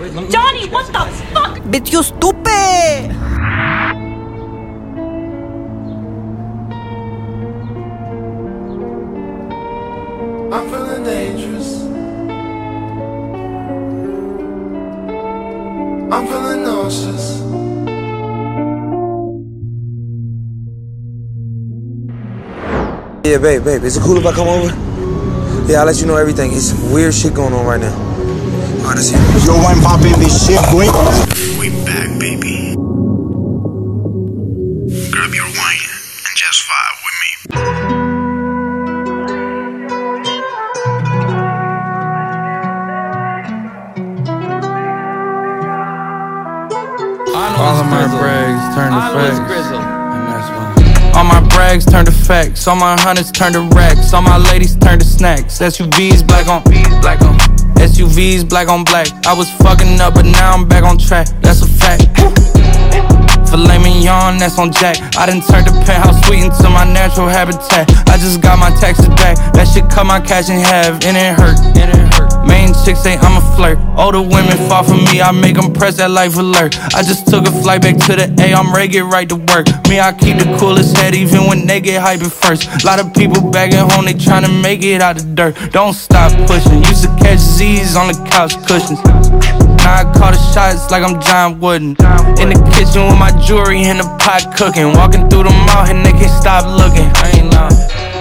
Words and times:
Johnny, 0.00 0.66
what 0.70 0.86
the 0.86 1.04
fuck? 1.34 1.58
Bitch, 1.68 1.92
you 1.92 2.02
stupid! 2.02 3.10
I'm 10.50 10.70
feeling 10.70 11.04
dangerous. 11.04 11.82
I'm 16.10 16.26
feeling 16.28 16.62
nauseous. 16.62 17.40
Yeah, 23.22 23.36
babe, 23.36 23.64
babe, 23.64 23.84
is 23.84 23.98
it 23.98 24.02
cool 24.02 24.16
if 24.16 24.24
I 24.24 24.32
come 24.32 24.48
over? 24.48 25.70
Yeah, 25.70 25.80
I'll 25.80 25.86
let 25.86 26.00
you 26.00 26.06
know 26.06 26.16
everything. 26.16 26.54
It's 26.54 26.72
weird 26.90 27.12
shit 27.12 27.34
going 27.34 27.52
on 27.52 27.66
right 27.66 27.78
now. 27.78 28.09
Alright, 28.90 29.06
that's 29.06 29.14
it. 29.14 29.46
Yo, 29.46 29.54
one 29.62 29.80
popping 29.82 30.18
this 30.18 30.34
shit, 30.46 30.58
boy. 30.72 30.90
We 31.60 31.70
back, 31.86 32.10
baby. 32.18 32.74
Grab 35.12 35.32
your 35.32 35.46
wine 35.46 35.90
and 36.26 36.34
just 36.34 36.66
vibe 36.66 36.98
with 37.06 37.14
me. 37.22 37.28
All 47.60 47.76
of 47.76 47.86
my 47.86 48.08
brags 48.18 48.74
turn 48.74 48.90
to 48.90 48.98
facts. 49.14 49.70
And 49.70 50.26
that's 50.26 50.50
why. 50.50 51.12
All 51.14 51.24
my 51.24 51.40
brags 51.54 51.84
turn 51.86 52.06
to 52.06 52.12
facts. 52.12 52.66
All 52.66 52.74
my 52.74 53.00
hundreds 53.00 53.30
turn 53.30 53.52
to 53.52 53.60
racks. 53.72 54.12
All 54.12 54.22
my 54.22 54.36
ladies 54.36 54.74
turn 54.74 54.98
to 54.98 55.04
snacks. 55.04 55.60
SUVs 55.60 56.26
black 56.26 56.48
on 56.48 56.64
black 57.00 57.20
on. 57.22 57.49
SUVs 57.80 58.48
black 58.48 58.68
on 58.68 58.84
black. 58.84 59.08
I 59.26 59.32
was 59.34 59.50
fucking 59.62 60.00
up, 60.00 60.14
but 60.14 60.26
now 60.26 60.52
I'm 60.52 60.68
back 60.68 60.84
on 60.84 60.98
track. 60.98 61.28
That's 61.40 61.62
a. 61.62 61.69
Filet 63.50 63.78
mignon, 63.78 64.38
that's 64.38 64.58
on 64.58 64.70
Jack. 64.70 64.96
I 65.18 65.26
done 65.26 65.42
turned 65.42 65.66
the 65.66 65.74
penthouse 65.84 66.24
suite 66.24 66.44
into 66.44 66.70
my 66.70 66.84
natural 66.86 67.26
habitat. 67.26 67.90
I 68.08 68.16
just 68.16 68.40
got 68.40 68.58
my 68.58 68.70
taxes 68.78 69.08
back. 69.08 69.36
That 69.54 69.66
shit 69.66 69.90
cut 69.90 70.06
my 70.06 70.20
cash 70.20 70.48
in 70.48 70.60
half, 70.60 71.02
and 71.04 71.16
it 71.18 71.34
hurt. 71.34 71.58
And 71.74 71.90
it 71.90 72.14
hurt. 72.14 72.30
Main 72.46 72.72
chicks 72.84 73.02
say 73.02 73.18
I'm 73.18 73.36
a 73.36 73.56
flirt. 73.56 73.78
Older 73.98 74.22
women 74.22 74.56
fall 74.68 74.84
for 74.84 74.94
me, 74.94 75.20
I 75.20 75.32
make 75.32 75.56
them 75.56 75.72
press 75.72 75.96
that 75.96 76.10
life 76.10 76.36
alert. 76.36 76.78
I 76.94 77.02
just 77.02 77.26
took 77.26 77.46
a 77.46 77.50
flight 77.50 77.82
back 77.82 77.96
to 78.06 78.16
the 78.16 78.30
A, 78.38 78.54
I'm 78.54 78.72
ready, 78.72 78.88
get 78.88 79.04
right 79.04 79.28
to 79.28 79.36
work. 79.36 79.66
Me, 79.88 79.98
I 79.98 80.12
keep 80.12 80.38
the 80.38 80.46
coolest 80.58 80.96
head 80.96 81.14
even 81.14 81.46
when 81.46 81.66
they 81.66 81.80
get 81.80 82.00
hyped 82.02 82.30
first. 82.30 82.84
Lot 82.84 83.00
of 83.00 83.12
people 83.14 83.50
back 83.50 83.72
at 83.72 83.90
home, 83.92 84.04
they 84.04 84.14
tryna 84.14 84.62
make 84.62 84.82
it 84.82 85.02
out 85.02 85.16
the 85.16 85.24
dirt. 85.24 85.56
Don't 85.72 85.94
stop 85.94 86.30
pushing. 86.46 86.84
Used 86.84 87.02
to 87.02 87.08
catch 87.18 87.38
Z's 87.38 87.96
on 87.96 88.06
the 88.06 88.30
couch 88.30 88.54
cushions. 88.66 89.00
Now 89.82 90.00
I 90.00 90.04
call 90.12 90.32
the 90.32 90.40
shots 90.52 90.90
like 90.90 91.02
I'm 91.02 91.20
John 91.20 91.60
Wooden. 91.60 91.96
In 92.40 92.48
the 92.48 92.60
kitchen 92.72 93.06
with 93.08 93.18
my 93.18 93.32
jewelry 93.44 93.82
in 93.84 93.98
the 93.98 94.08
pot 94.18 94.56
cooking. 94.56 94.92
Walking 94.94 95.28
through 95.28 95.44
the 95.44 95.54
mall 95.66 95.86
and 95.88 96.04
they 96.04 96.12
can't 96.12 96.30
stop 96.30 96.64
looking. 96.64 97.10
I 97.16 97.30
ain't. 97.36 97.50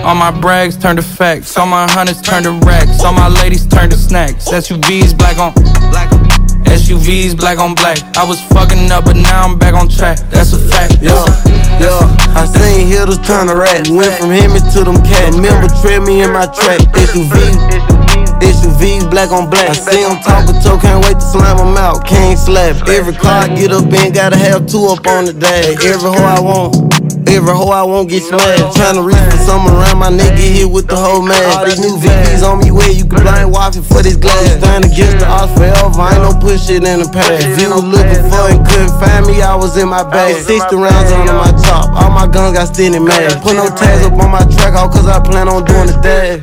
All 0.10 0.16
my 0.16 0.32
brags 0.32 0.78
turn 0.78 0.96
to 0.96 1.02
facts. 1.02 1.58
All 1.58 1.66
my 1.68 1.86
hundreds 1.92 2.22
turn 2.22 2.44
to 2.44 2.52
racks. 2.66 3.04
All 3.04 3.14
my 3.14 3.28
ladies 3.28 3.68
turn 3.68 3.90
to 3.90 3.98
snacks. 3.98 4.48
SUVs 4.48 5.18
black 5.18 5.38
on 5.38 5.54
black. 5.92 6.12
on. 6.14 6.29
SUVs 6.70 7.36
black 7.36 7.58
on 7.58 7.74
black. 7.74 7.98
I 8.16 8.24
was 8.24 8.40
fucking 8.54 8.92
up, 8.92 9.06
but 9.06 9.16
now 9.16 9.44
I'm 9.44 9.58
back 9.58 9.74
on 9.74 9.90
track. 9.90 10.20
That's 10.30 10.54
a 10.54 10.60
fact. 10.60 11.02
Yeah, 11.02 11.26
yeah. 11.82 12.38
I 12.38 12.46
seen 12.46 12.88
hitters 12.88 13.20
turn 13.26 13.48
to 13.48 13.56
rat. 13.56 13.90
Went 13.90 14.14
from 14.22 14.32
him 14.32 14.54
to 14.54 14.80
them 14.86 15.02
cat. 15.04 15.34
Remember, 15.34 15.68
tread 15.82 16.04
me 16.04 16.22
in 16.22 16.32
my 16.32 16.46
track. 16.46 16.80
SUV. 16.94 17.34
SUVs 18.42 19.10
black 19.10 19.32
on 19.32 19.50
black. 19.50 19.70
I 19.70 19.74
see 19.74 20.02
him 20.02 20.22
talking 20.22 20.62
to, 20.62 20.78
can't 20.80 21.04
wait 21.06 21.18
to 21.18 21.26
slam 21.26 21.58
him 21.58 21.78
out. 21.78 22.06
Can't 22.06 22.38
slap. 22.38 22.88
Every 22.88 23.14
car 23.14 23.44
I 23.44 23.56
get 23.56 23.72
up 23.72 23.92
in, 23.92 24.14
gotta 24.14 24.38
have 24.38 24.68
two 24.68 24.86
up 24.86 25.06
on 25.08 25.26
the 25.26 25.34
dash. 25.34 25.84
Every 25.86 26.10
hoe 26.10 26.24
I 26.24 26.40
want. 26.40 27.09
Every 27.30 27.54
hoe 27.54 27.70
I 27.70 27.84
won't 27.84 28.10
get 28.10 28.24
smashed. 28.24 28.74
Tryna 28.74 29.06
reach 29.06 29.22
for 29.30 29.38
something 29.46 29.70
around 29.70 30.02
my 30.02 30.10
nigga 30.10 30.42
hit 30.42 30.66
with 30.66 30.88
the 30.88 30.98
whole 30.98 31.22
mask. 31.22 31.46
All 31.54 31.66
these 31.66 31.80
new 31.80 31.96
VVs 32.02 32.42
on 32.42 32.58
me 32.58 32.72
where 32.72 32.90
you 32.90 33.06
can 33.06 33.22
blind 33.22 33.54
watching 33.54 33.86
for 33.86 34.02
this 34.02 34.18
glass. 34.18 34.58
Stand 34.58 34.90
against 34.90 35.22
the 35.22 35.28
odds 35.30 35.54
forever, 35.54 35.94
I 36.02 36.18
ain't 36.18 36.26
no 36.26 36.34
push 36.42 36.66
shit 36.66 36.82
in 36.82 37.06
the 37.06 37.10
past. 37.14 37.46
If 37.46 37.62
you 37.62 37.70
was 37.70 37.86
looking 37.86 38.26
for 38.34 38.50
and 38.50 38.66
couldn't 38.66 38.98
find 38.98 39.30
me, 39.30 39.46
I 39.46 39.54
was 39.54 39.78
in 39.78 39.88
my 39.88 40.02
bag. 40.02 40.42
60 40.42 40.74
rounds 40.74 41.12
under 41.14 41.38
my 41.38 41.54
top, 41.62 41.94
all 41.94 42.10
my 42.10 42.26
guns 42.26 42.58
got 42.58 42.74
standing 42.74 43.06
mad. 43.06 43.38
Put 43.46 43.54
no 43.54 43.70
tags 43.70 44.10
up 44.10 44.18
on 44.18 44.34
my 44.34 44.42
track, 44.50 44.74
all 44.74 44.90
cause 44.90 45.06
I 45.06 45.22
plan 45.22 45.46
on 45.46 45.70
doing 45.70 45.86
the 45.86 45.98
dash. 46.02 46.42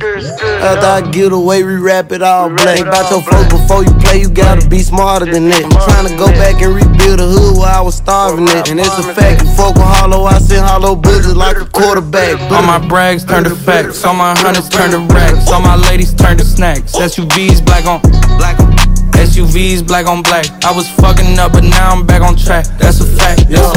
After 0.63 0.87
I 0.87 1.03
get 1.11 1.35
away, 1.35 1.67
we 1.67 1.75
rap 1.75 2.15
it 2.15 2.23
all 2.23 2.47
black. 2.47 2.79
About 2.79 3.11
your 3.11 3.21
flow 3.27 3.43
before 3.51 3.83
you 3.83 3.91
play, 3.99 4.23
you 4.23 4.29
gotta 4.29 4.63
be 4.67 4.79
smarter 4.79 5.27
than 5.27 5.51
that. 5.51 5.67
I'm 5.67 5.75
trying 5.83 6.07
to 6.07 6.15
go 6.15 6.31
back 6.39 6.63
and 6.63 6.71
rebuild 6.71 7.19
the 7.19 7.27
hood 7.27 7.59
where 7.59 7.69
I 7.69 7.81
was 7.81 7.95
starving 7.99 8.47
at. 8.47 8.69
And 8.71 8.79
it's 8.79 8.95
a 8.97 9.03
fact, 9.13 9.43
you 9.43 9.49
fuck 9.51 9.75
with 9.75 9.83
hollow, 9.83 10.23
I 10.23 10.39
send 10.39 10.63
hollow 10.63 10.76
bullets 10.79 11.33
like 11.33 11.57
a 11.57 11.65
quarterback. 11.65 12.39
All 12.51 12.61
my 12.61 12.77
brags 12.87 13.25
turn 13.25 13.43
to 13.45 13.55
facts. 13.55 14.03
All 14.03 14.13
my 14.13 14.37
hundreds 14.37 14.69
turn 14.69 14.91
to 14.91 14.99
racks. 15.13 15.49
All 15.49 15.61
my 15.61 15.75
ladies 15.75 16.13
turn 16.13 16.37
to 16.37 16.43
snacks. 16.43 16.93
SUVs 16.93 17.65
black 17.65 17.85
on 17.85 18.01
black. 18.37 18.59
on. 18.59 18.71
SUVs 19.17 19.85
black 19.85 20.05
on 20.05 20.21
black. 20.21 20.45
I 20.63 20.71
was 20.75 20.87
fucking 21.01 21.39
up, 21.39 21.53
but 21.53 21.63
now 21.63 21.91
I'm 21.91 22.05
back 22.05 22.21
on 22.21 22.35
track. 22.35 22.65
That's 22.77 23.01
a 23.01 23.05
fact. 23.05 23.45
Yeah, 23.49 23.73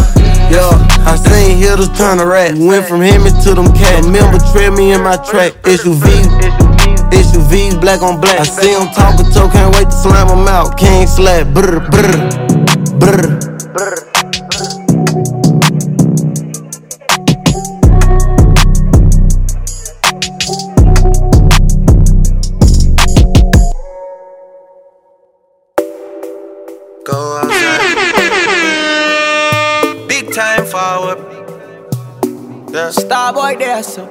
yeah. 0.53 0.71
I 1.09 1.17
seen 1.17 1.59
hitters 1.59 1.89
turn 1.97 2.19
to 2.19 2.27
rat. 2.27 2.55
Went 2.55 2.87
from 2.87 3.01
him 3.01 3.25
to 3.25 3.55
them 3.55 3.73
cat. 3.73 4.05
Remember, 4.05 4.39
tread 4.53 4.75
me 4.75 4.93
in 4.93 5.03
my 5.03 5.17
track. 5.17 5.53
SUV. 5.65 6.05
SUVs 7.13 7.81
black 7.81 8.03
on 8.03 8.21
black. 8.21 8.41
I 8.41 8.45
see 8.45 8.73
him 8.73 8.89
talking 8.93 9.25
to, 9.33 9.49
can't 9.53 9.75
wait 9.75 9.85
to 9.85 9.93
slam 9.93 10.29
him 10.29 10.47
out. 10.49 10.77
King 10.77 11.07
slap. 11.07 11.47
Brr, 11.55 11.81
brr, 11.89 12.13
brr. 13.01 13.51
Go 13.73 14.10
Yeah. 32.91 33.05
Starboy 33.05 33.59
there, 33.59 33.83
so. 33.83 34.07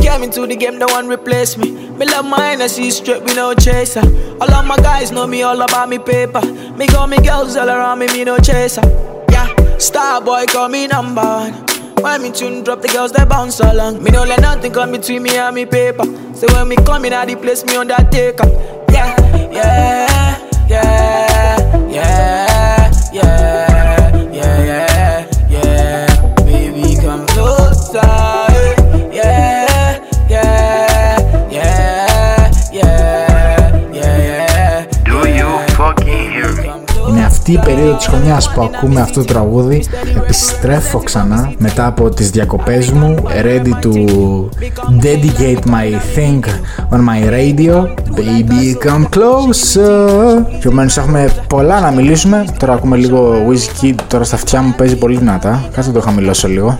Came 0.00 0.22
into 0.22 0.46
the 0.46 0.56
game, 0.56 0.78
no 0.78 0.86
one 0.86 1.08
replace 1.08 1.56
me. 1.56 1.72
Me 1.90 2.06
love 2.06 2.24
my 2.24 2.52
energy 2.52 2.90
straight, 2.90 3.22
we 3.24 3.34
no 3.34 3.54
chaser. 3.54 4.00
All 4.40 4.52
of 4.52 4.66
my 4.66 4.76
guys 4.76 5.10
know 5.10 5.26
me 5.26 5.42
all 5.42 5.60
about 5.60 5.88
me 5.88 5.98
paper. 5.98 6.40
Me 6.76 6.86
got 6.86 7.08
me 7.08 7.18
girls 7.18 7.56
all 7.56 7.68
around 7.68 7.98
me, 7.98 8.06
me 8.08 8.24
no 8.24 8.38
chaser. 8.38 8.82
Yeah, 9.30 9.78
star 9.78 10.20
boy 10.20 10.46
call 10.46 10.68
me 10.68 10.86
number 10.86 11.22
one. 11.22 11.52
When 12.02 12.22
me 12.22 12.30
tune 12.30 12.62
drop, 12.64 12.82
the 12.82 12.88
girls 12.88 13.12
they 13.12 13.24
bounce 13.24 13.60
along. 13.60 14.02
Me 14.02 14.10
no 14.10 14.22
let 14.24 14.40
nothing 14.40 14.72
come 14.72 14.92
between 14.92 15.22
me 15.22 15.36
and 15.36 15.54
me 15.54 15.66
paper. 15.66 16.04
So 16.34 16.46
when 16.54 16.68
me 16.68 16.76
come 16.76 17.04
in, 17.04 17.12
I 17.12 17.26
the 17.26 17.36
place 17.36 17.64
me 17.66 17.76
undertaker. 17.76 18.48
Yeah, 18.90 19.50
yeah, 19.52 20.66
yeah, 20.68 21.29
αυτή 37.56 37.70
η 37.70 37.74
περίοδο 37.74 37.96
της 37.96 38.06
χρονιάς 38.06 38.52
που 38.52 38.62
ακούμε 38.62 39.00
αυτό 39.00 39.20
το 39.20 39.26
τραγούδι 39.26 39.84
Επιστρέφω 40.16 40.98
ξανά 40.98 41.52
μετά 41.58 41.86
από 41.86 42.08
τις 42.08 42.30
διακοπές 42.30 42.90
μου 42.90 43.14
Ready 43.44 43.84
to 43.84 43.92
dedicate 45.00 45.64
my 45.66 45.90
thing 46.14 46.40
on 46.90 47.00
my 47.08 47.20
radio. 47.30 47.74
Baby 48.16 48.86
come 48.86 49.04
closer. 49.16 50.44
Και 50.60 50.68
ομένως 50.68 50.96
έχουμε 50.96 51.30
πολλά 51.48 51.80
να 51.80 51.90
μιλήσουμε. 51.90 52.44
Τώρα 52.58 52.72
ακούμε 52.72 52.96
λίγο 52.96 53.34
Wizkid 53.48 53.94
Τώρα 54.08 54.24
στα 54.24 54.34
αυτιά 54.36 54.62
μου 54.62 54.74
παίζει 54.76 54.96
πολύ 54.96 55.16
δυνατά. 55.16 55.68
Κάτσε 55.72 55.90
να 55.90 55.94
το 55.94 56.00
χαμηλώσω 56.00 56.48
λίγο 56.48 56.78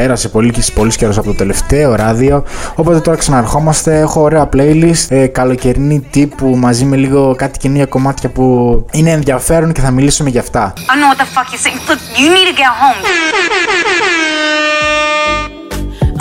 Πέρασε 0.00 0.28
πολύ, 0.28 0.52
πολύ 0.74 0.90
καιρό 0.90 1.12
από 1.16 1.26
το 1.26 1.34
τελευταίο 1.34 1.94
ράδιο. 1.94 2.44
Οπότε 2.74 3.00
τώρα 3.00 3.16
ξαναρχόμαστε. 3.16 3.98
Έχω 3.98 4.20
ωραία 4.20 4.48
playlist. 4.52 5.06
Ε, 5.08 5.26
καλοκαιρινή 5.26 6.00
τύπου 6.10 6.56
μαζί 6.56 6.84
με 6.84 6.96
λίγο 6.96 7.34
κάτι 7.38 7.58
καινούργια 7.58 7.86
κομμάτια 7.86 8.28
που 8.28 8.44
είναι 8.92 9.10
ενδιαφέρον 9.10 9.72
και 9.72 9.80
θα 9.80 9.90
μιλήσουμε 9.90 10.30
για 10.30 10.40
αυτά. 10.40 10.72
I 10.76 10.80
don't 10.80 11.00
know 11.00 11.08
what 11.12 11.18
the 11.18 11.28
fuck 11.34 11.46
you're 11.52 11.64
saying. 11.64 11.78
Look, 11.88 12.00
you 12.20 12.28
need 12.36 12.48
to 12.52 12.56
get 12.62 12.72
home. 12.82 13.00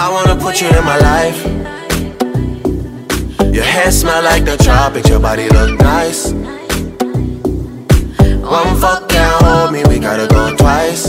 I 0.03 0.07
wanna 0.15 0.35
put 0.45 0.53
you 0.61 0.67
in 0.77 0.83
my 0.91 0.99
life. 1.11 1.39
Your 3.57 3.67
hair 3.75 3.91
smell 4.01 4.21
like 4.31 4.43
the 4.51 4.57
tropics, 4.67 5.07
your 5.11 5.21
body 5.27 5.47
look 5.57 5.71
nice. 5.95 6.21
One 8.57 8.71
fuck 8.83 9.01
can't 9.13 9.35
hold 9.45 9.69
me, 9.75 9.81
we 9.91 9.95
gotta 10.07 10.27
go 10.37 10.43
twice. 10.61 11.03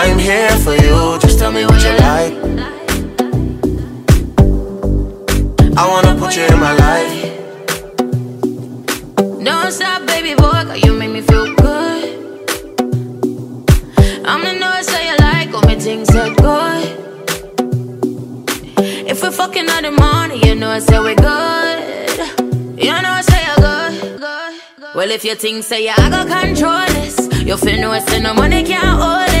I'm 0.00 0.16
here 0.16 0.56
for 0.58 0.74
you, 0.74 1.18
just 1.18 1.40
tell 1.40 1.50
me 1.50 1.64
what 1.64 1.82
you 1.82 1.90
like. 1.90 2.34
I 5.76 5.88
wanna 5.88 6.14
put 6.16 6.36
you 6.36 6.44
in 6.44 6.60
my 6.60 6.72
life. 6.86 7.14
don't 9.44 9.72
stop, 9.72 10.06
baby 10.06 10.34
boy, 10.36 10.62
cause 10.68 10.84
you 10.84 10.92
make 10.92 11.10
me 11.10 11.20
feel 11.20 11.52
good. 11.56 12.04
I'm 14.24 14.40
the 14.44 14.52
noise 14.64 14.86
that 14.86 15.02
you 15.08 15.16
like, 15.26 15.52
all 15.52 15.62
my 15.62 15.74
things 15.74 16.08
are 16.14 16.32
good. 16.46 16.84
If 19.10 19.20
we're 19.20 19.32
fucking 19.32 19.68
out 19.68 19.82
the 19.82 19.90
morning, 19.90 20.44
you 20.44 20.54
know 20.54 20.70
I 20.70 20.78
say 20.78 21.00
we're 21.00 21.16
good. 21.16 22.18
You 22.84 22.92
know 23.02 23.14
I 23.20 23.22
say 23.22 23.40
you're 23.46 23.62
good. 23.66 24.94
Well, 24.94 25.10
if 25.10 25.24
you 25.24 25.34
think 25.34 25.64
say 25.64 25.86
yeah, 25.86 25.96
I 25.98 26.08
got 26.08 26.28
control 26.28 26.86
this, 26.94 27.16
you 27.44 27.56
feel 27.56 27.80
no 27.80 27.90
I 27.90 27.98
say 27.98 28.20
no 28.20 28.32
money 28.32 28.62
can't 28.62 28.86
hold 28.86 29.28
this. 29.28 29.37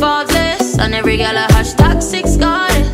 Dip 0.00 0.08
on 0.08 0.26
the 0.26 0.32
fourth 0.32 0.32
list, 0.32 0.80
and 0.80 0.94
every 0.94 1.16
girl 1.16 1.36
a 1.36 1.46
hashtag 1.54 2.02
six 2.02 2.36
goddess. 2.36 2.88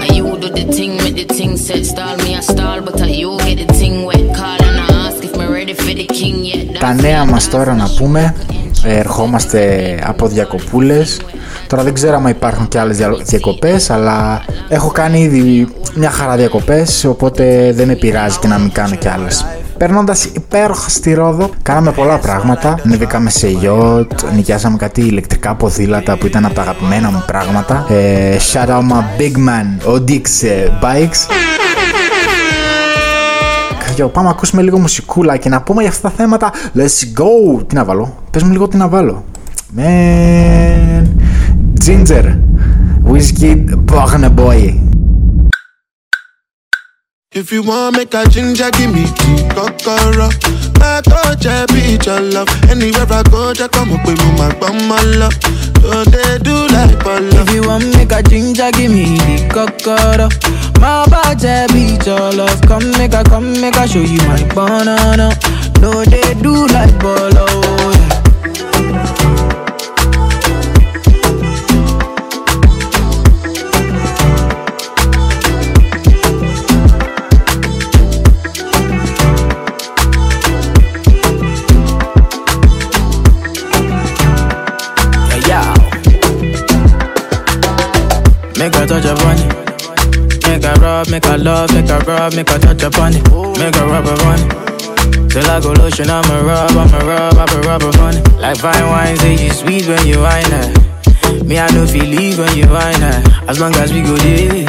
And 0.00 0.16
you 0.16 0.24
do 0.42 0.48
the 0.48 0.64
thing, 0.76 0.96
make 1.02 1.16
the 1.16 1.34
thing 1.34 1.56
set, 1.56 1.84
stall 1.86 2.16
me 2.24 2.34
a 2.34 2.42
stall, 2.42 2.80
but 2.82 3.00
uh, 3.00 3.06
you 3.06 3.30
get 3.38 3.56
the 3.66 3.74
thing 3.74 4.04
wet; 4.04 4.24
Call 4.36 4.58
and 4.68 4.78
I 4.80 4.86
ask 5.06 5.24
if 5.24 5.32
me 5.36 5.46
ready 5.46 5.74
for 5.74 5.94
the 5.94 6.06
king 6.06 6.44
yet. 6.44 6.78
Τα 6.80 6.94
νέα 6.94 7.24
μας 7.24 7.48
τώρα 7.48 7.74
να 7.74 7.88
πούμε 7.98 8.34
ε, 8.84 8.98
ερχόμαστε 8.98 9.98
από 10.06 10.26
διακοπούλες 10.26 11.20
Τώρα 11.66 11.82
δεν 11.82 11.94
ξέρω 11.94 12.16
αν 12.16 12.26
υπάρχουν 12.26 12.68
και 12.68 12.78
άλλες 12.78 12.96
δια- 12.96 13.22
διακοπές 13.22 13.90
αλλά 13.90 14.42
έχω 14.68 14.88
κάνει 14.88 15.20
ήδη 15.20 15.68
μια 15.94 16.10
χαρά 16.10 16.36
διακοπές 16.36 17.04
οπότε 17.04 17.72
δεν 17.74 17.86
με 17.86 17.94
πειράζει 17.94 18.38
και 18.38 18.46
να 18.48 18.58
μην 18.58 18.72
κάνω 18.72 18.94
κι 18.94 19.08
άλλες 19.08 19.44
Περνώντα 19.80 20.16
υπέροχα 20.34 20.88
στη 20.88 21.14
Ρόδο, 21.14 21.50
κάναμε 21.62 21.92
πολλά 21.92 22.18
πράγματα. 22.18 22.74
Ανεβήκαμε 22.84 23.30
σε 23.30 23.48
γιότ, 23.48 24.12
νοικιάσαμε 24.34 24.76
κάτι 24.76 25.00
ηλεκτρικά 25.00 25.54
ποδήλατα 25.54 26.16
που 26.16 26.26
ήταν 26.26 26.44
από 26.44 26.54
τα 26.54 26.62
αγαπημένα 26.62 27.10
μου 27.10 27.24
πράγματα. 27.26 27.86
Ε, 27.88 28.36
shout 28.52 28.68
out 28.68 28.80
my 28.80 29.20
big 29.20 29.36
man, 29.36 29.92
ο 29.92 30.04
Dix 30.08 30.22
ε, 30.42 30.68
Bikes. 30.82 31.32
Yo, 33.96 34.10
πάμε 34.12 34.26
να 34.26 34.32
ακούσουμε 34.32 34.62
λίγο 34.62 34.78
μουσικούλα 34.78 35.36
και 35.36 35.48
να 35.48 35.62
πούμε 35.62 35.80
για 35.80 35.90
αυτά 35.90 36.08
τα 36.08 36.14
θέματα. 36.16 36.52
Let's 36.74 37.20
go! 37.20 37.64
Τι 37.66 37.74
να 37.74 37.84
βάλω, 37.84 38.16
πες 38.30 38.42
μου 38.42 38.52
λίγο 38.52 38.68
τι 38.68 38.76
να 38.76 38.88
βάλω. 38.88 39.24
Man. 39.76 41.06
Ginger. 41.86 42.38
Whiskey 43.12 43.64
Burner 43.92 44.34
Boy. 44.36 44.89
If 47.32 47.52
you 47.52 47.62
want 47.62 47.96
make 47.96 48.12
a 48.12 48.28
ginger, 48.28 48.72
give 48.72 48.92
me 48.92 49.04
key, 49.04 49.46
kokoro. 49.54 50.26
My 50.82 51.00
touch, 51.00 51.46
I 51.46 51.64
beat 51.66 52.04
your 52.04 52.20
love. 52.20 52.48
Anywhere 52.68 53.06
I 53.08 53.22
go, 53.22 53.52
just 53.54 53.70
come 53.70 53.92
up 53.92 54.04
with 54.04 54.18
me, 54.18 54.32
my 54.36 54.52
bum, 54.58 54.76
love. 55.14 55.32
So 55.78 56.02
they 56.10 56.38
do 56.42 56.66
like 56.74 56.98
bolo. 57.04 57.30
If 57.46 57.54
you 57.54 57.62
want 57.68 57.86
make 57.94 58.10
a 58.10 58.20
ginger, 58.20 58.72
give 58.72 58.90
me 58.90 59.14
the 59.14 59.46
cocoa. 59.46 60.26
My 60.80 61.06
body 61.06 61.72
beat 61.72 62.04
your 62.04 62.32
love. 62.32 62.60
Come 62.62 62.90
make 62.98 63.14
a, 63.14 63.22
come 63.22 63.52
make 63.60 63.76
a 63.76 63.86
show 63.86 64.00
you 64.00 64.18
my 64.26 64.42
banana. 64.52 65.30
No, 65.80 66.04
they 66.04 66.34
do 66.42 66.66
like 66.66 66.98
bolo. 66.98 67.46
Make 88.60 88.74
a 88.76 88.86
touch 88.86 89.06
upon 89.06 89.38
it. 89.38 90.46
Make 90.46 90.64
a 90.64 90.74
rub, 90.80 91.08
make 91.08 91.24
a 91.24 91.38
love, 91.38 91.72
make 91.72 91.88
a 91.88 91.98
rub, 92.00 92.34
make 92.34 92.50
a 92.50 92.58
touch 92.58 92.82
upon 92.82 93.14
it. 93.14 93.24
Make 93.58 93.74
a 93.74 93.86
rub 93.86 94.06
upon 94.06 94.38
it. 94.38 95.30
Till 95.30 95.50
I 95.50 95.60
go 95.60 95.72
lotion, 95.72 96.10
I'ma 96.10 96.40
rub, 96.42 96.70
I'ma 96.72 96.98
rub, 96.98 97.34
I'ma 97.38 97.60
rub 97.66 97.82
upon 97.82 98.16
it. 98.18 98.32
Like 98.36 98.58
fine 98.58 98.86
wine, 98.86 99.16
say 99.16 99.42
you 99.42 99.50
sweet 99.50 99.86
when 99.88 100.06
you 100.06 100.18
wine 100.20 100.44
it. 100.44 100.76
Eh. 101.24 101.42
Me, 101.42 101.58
I 101.58 101.70
know 101.70 101.86
feel 101.86 102.04
leave 102.04 102.38
when 102.38 102.54
you 102.54 102.68
wine 102.68 103.02
it. 103.02 103.26
Eh. 103.26 103.48
As 103.48 103.58
long 103.58 103.74
as 103.76 103.94
we 103.94 104.02
go 104.02 104.14
there, 104.18 104.68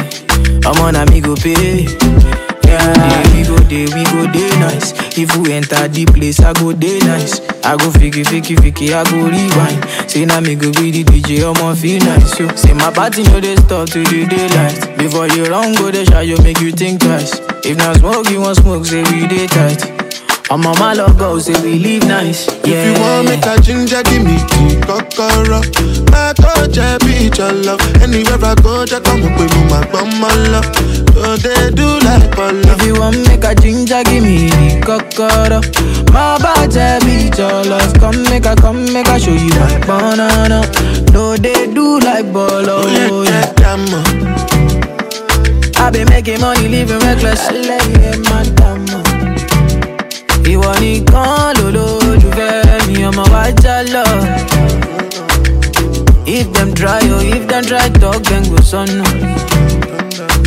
I'm 0.64 0.80
on 0.80 0.96
a 0.96 1.04
me 1.10 1.20
go 1.20 1.36
pay. 1.36 2.41
Yeah, 2.72 3.34
we 3.34 3.42
go 3.44 3.56
there, 3.68 3.88
we 3.92 4.02
go 4.08 4.22
there 4.32 4.58
nice. 4.60 4.92
If 5.18 5.36
we 5.36 5.52
enter 5.52 5.86
the 5.88 6.06
place, 6.06 6.40
I 6.40 6.52
go 6.54 6.72
there 6.72 6.98
nice. 7.04 7.40
I 7.64 7.76
go 7.76 7.90
fiki, 7.92 8.24
fiki, 8.24 8.56
fiki, 8.56 8.92
I 8.96 9.04
go 9.10 9.28
rewind. 9.28 10.10
Say 10.10 10.24
now 10.24 10.40
me 10.40 10.54
go 10.54 10.72
be 10.72 10.90
the 10.90 11.04
DJ, 11.04 11.44
I'ma 11.44 11.74
feel 11.74 12.00
nice. 12.04 12.32
So, 12.36 12.48
say 12.56 12.72
my 12.74 12.90
party 12.92 13.22
no 13.24 13.40
they 13.40 13.56
stop 13.56 13.88
till 13.88 14.04
the 14.04 14.26
daylight. 14.26 14.98
Before 14.98 15.28
you 15.28 15.44
run, 15.46 15.74
go 15.74 15.90
they 15.90 16.04
shy, 16.04 16.22
you 16.22 16.38
make 16.42 16.60
you 16.60 16.72
think 16.72 17.00
twice. 17.02 17.38
If 17.64 17.76
not 17.78 17.96
smoke, 17.98 18.28
you 18.30 18.40
want 18.40 18.56
smoke, 18.56 18.84
say 18.86 19.02
we 19.02 19.26
day 19.26 19.46
tight. 19.46 20.01
I'm 20.52 20.66
on 20.66 20.78
my 20.78 20.92
love 20.92 21.16
go, 21.18 21.38
say 21.38 21.54
we 21.62 21.78
live 21.78 22.04
nice. 22.06 22.46
Yeah. 22.66 22.76
If 22.76 22.80
you 22.84 23.02
want 23.02 23.24
make 23.28 23.46
a 23.46 23.56
ginger, 23.62 24.02
give 24.02 24.22
me 24.22 24.36
key, 24.52 24.76
kokoro. 24.84 25.60
My 26.12 26.34
touch, 26.36 26.76
I 26.76 26.98
beat 26.98 27.38
your 27.38 27.52
love. 27.52 27.80
Anywhere 28.02 28.36
I 28.44 28.54
go, 28.60 28.84
just 28.84 29.02
come 29.04 29.22
up 29.24 29.40
with 29.40 29.48
me, 29.56 29.64
my 29.72 29.80
bum, 29.90 30.10
my 30.20 30.28
love. 30.52 30.68
So 31.16 31.36
they 31.40 31.70
do 31.70 31.88
like 32.04 32.36
bolo. 32.36 32.60
If 32.68 32.84
you 32.84 33.00
want 33.00 33.16
make 33.26 33.44
a 33.44 33.54
ginger, 33.54 34.02
give 34.04 34.22
me 34.22 34.50
the 34.50 34.82
cocoa. 34.84 35.60
My 36.12 36.36
body 36.36 37.00
beat 37.06 37.38
your 37.38 37.64
love. 37.64 37.94
Come 37.98 38.22
make 38.24 38.44
a, 38.44 38.54
come 38.54 38.84
make 38.92 39.08
a 39.08 39.18
show 39.18 39.32
you 39.32 39.48
my 39.56 39.78
banana. 39.88 40.60
No, 41.14 41.34
they 41.38 41.72
do 41.72 41.98
like 42.00 42.30
bolo. 42.30 42.84
Oh, 42.84 43.22
yeah, 43.24 43.40
Yeah. 43.40 43.52
damn. 43.56 43.88
I 45.80 45.90
been 45.90 46.08
making 46.10 46.40
money, 46.40 46.68
living 46.68 46.98
reckless. 47.00 47.40
Ẹlẹ́yẹ 47.48 48.12
máa 48.28 48.44
dààmú. 48.58 48.91
Ìwọ 50.52 50.70
nìkan 50.80 51.54
lolólùfẹ́ 51.58 52.86
mi, 52.86 53.04
ọmọ 53.08 53.22
wa 53.32 53.44
já 53.62 53.76
lọ. 53.94 54.04
If 56.26 56.46
them 56.52 56.72
try, 56.74 57.00
oh, 57.14 57.20
if 57.34 57.46
them 57.48 57.64
try 57.64 57.88
talk, 58.00 58.22
then 58.24 58.42
go 58.50 58.56
sọnù. 58.70 59.04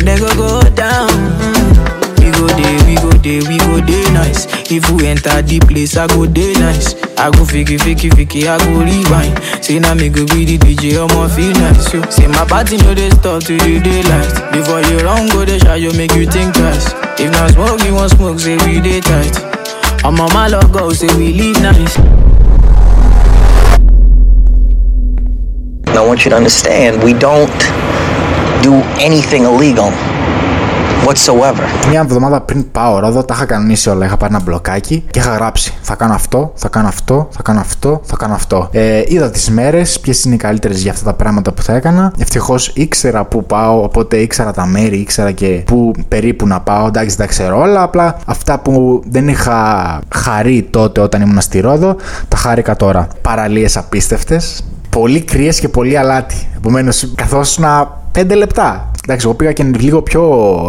They 0.04 0.18
go 0.18 0.28
go 0.40 0.60
down. 0.74 1.10
We 2.18 2.30
go 2.32 2.46
dey, 2.58 2.76
we 2.86 2.94
go 3.02 3.10
dey, 3.24 3.40
we 3.48 3.56
go 3.58 3.80
dey 3.80 4.04
nice. 4.12 4.46
If 4.70 4.88
we 4.90 5.06
enter 5.06 5.42
the 5.42 5.58
place, 5.60 5.96
I 5.96 6.06
go 6.08 6.26
dey 6.26 6.52
nice. 6.54 6.94
I 7.18 7.30
go 7.30 7.44
fiki, 7.44 7.76
fiki, 7.78 8.08
fiki, 8.10 8.46
I 8.48 8.58
go 8.64 8.80
rewind. 8.88 9.34
Say 9.64 9.78
now 9.78 9.94
me 9.94 10.08
go 10.08 10.24
be 10.26 10.44
the 10.44 10.58
DJ, 10.58 10.98
I'ma 10.98 11.28
feel 11.28 11.52
nice. 11.52 11.90
So, 11.90 12.02
say 12.10 12.26
my 12.26 12.44
party 12.46 12.76
no 12.78 12.94
dey 12.94 13.10
stop 13.10 13.42
till 13.42 13.58
the 13.58 13.80
daylight. 13.80 14.30
Before 14.52 14.80
you 14.88 14.98
run, 15.06 15.28
go 15.28 15.44
dey 15.44 15.58
shy, 15.58 15.76
you 15.76 15.92
make 15.92 16.14
you 16.14 16.26
think 16.26 16.54
twice. 16.54 16.86
If 17.18 17.30
not 17.32 17.50
smoke, 17.52 17.82
you 17.84 17.94
want 17.94 18.10
smoke, 18.12 18.38
say 18.40 18.56
we 18.66 18.80
dey 18.80 19.00
tight. 19.00 19.34
I'm 20.06 20.20
on 20.20 20.32
my 20.32 20.46
love 20.46 20.72
go, 20.72 20.90
say 20.90 21.08
we 21.18 21.32
live 21.32 21.60
nice. 21.60 21.98
I 25.88 26.06
want 26.06 26.24
you 26.24 26.30
to 26.30 26.36
understand 26.36 27.02
we 27.02 27.12
don't 27.12 27.50
do 28.62 28.74
anything 29.02 29.42
illegal 29.42 29.90
whatsoever. 31.06 31.88
Μια 31.88 32.00
εβδομάδα 32.00 32.40
πριν 32.40 32.70
πάω 32.70 32.98
Ρόδο, 32.98 33.24
τα 33.24 33.34
είχα 33.34 33.44
κανονίσει 33.44 33.88
όλα. 33.88 34.04
Είχα 34.04 34.16
πάρει 34.16 34.34
ένα 34.34 34.42
μπλοκάκι 34.42 35.04
και 35.10 35.18
είχα 35.18 35.30
γράψει. 35.30 35.74
Θα 35.82 35.94
κάνω 35.94 36.14
αυτό, 36.14 36.52
θα 36.54 36.68
κάνω 36.68 36.88
αυτό, 36.88 37.28
θα 37.30 37.42
κάνω 37.42 37.60
αυτό, 37.60 38.00
θα 38.04 38.16
κάνω 38.16 38.34
αυτό. 38.34 38.68
Ε, 38.72 39.02
είδα 39.06 39.30
τις 39.30 39.50
μέρες, 39.50 40.00
ποιες 40.00 40.24
είναι 40.24 40.34
οι 40.34 40.38
καλύτερες 40.38 40.82
για 40.82 40.90
αυτά 40.90 41.04
τα 41.04 41.12
πράγματα 41.12 41.52
που 41.52 41.62
θα 41.62 41.74
έκανα. 41.74 42.12
Ευτυχώς 42.18 42.70
ήξερα 42.74 43.24
πού 43.24 43.44
πάω, 43.44 43.82
οπότε 43.82 44.16
ήξερα 44.16 44.52
τα 44.52 44.66
μέρη, 44.66 44.96
ήξερα 44.96 45.30
και 45.30 45.62
πού 45.66 45.92
περίπου 46.08 46.46
να 46.46 46.60
πάω. 46.60 46.86
Εντάξει, 46.86 47.16
δεν 47.16 47.26
τα 47.26 47.32
ξέρω 47.32 47.60
όλα. 47.60 47.82
Απλά 47.82 48.16
αυτά 48.26 48.58
που 48.58 49.02
δεν 49.08 49.28
είχα 49.28 50.00
χαρεί 50.14 50.68
τότε 50.70 51.00
όταν 51.00 51.22
ήμουν 51.22 51.40
στη 51.40 51.60
Ρόδο, 51.60 51.96
τα 52.28 52.36
χάρηκα 52.36 52.76
τώρα. 52.76 53.08
Παραλίες 53.22 53.76
απίστευτες. 53.76 54.64
Πολύ 54.90 55.20
κρύες 55.20 55.60
και 55.60 55.68
πολύ 55.68 55.96
αλάτι. 55.96 56.48
Επομένως, 56.56 57.12
καθόσουν 57.14 57.64
5 58.12 58.34
λεπτά. 58.34 58.90
Εντάξει, 59.08 59.26
εγώ 59.26 59.36
πήγα 59.36 59.52
και 59.52 59.62
λίγο 59.62 60.02
πιο 60.02 60.22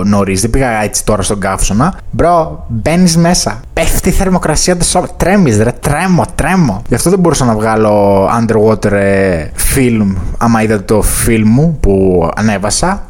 νωρίς, 0.05 0.41
δεν 0.41 0.49
πήγα 0.49 0.83
έτσι 0.83 1.05
τώρα 1.05 1.21
στον 1.21 1.39
καύσωνα. 1.39 1.93
Μπρο, 2.11 2.65
μπαίνεις 2.67 3.17
μέσα. 3.17 3.59
Πέφτει 3.73 4.09
η 4.09 4.11
θερμοκρασία 4.11 4.77
του 4.77 4.85
σώμα. 4.85 5.07
Τρέμεις, 5.17 5.57
ρε, 5.57 5.71
τρέμω, 5.79 6.25
τρέμω. 6.35 6.81
Γι' 6.87 6.95
αυτό 6.95 7.09
δεν 7.09 7.19
μπορούσα 7.19 7.45
να 7.45 7.53
βγάλω 7.55 8.25
underwater 8.39 8.91
ε, 8.91 9.45
film, 9.75 10.15
άμα 10.37 10.61
είδατε 10.61 10.81
το 10.83 11.03
film 11.27 11.41
μου 11.45 11.77
που 11.79 12.27
ανέβασα. 12.35 13.03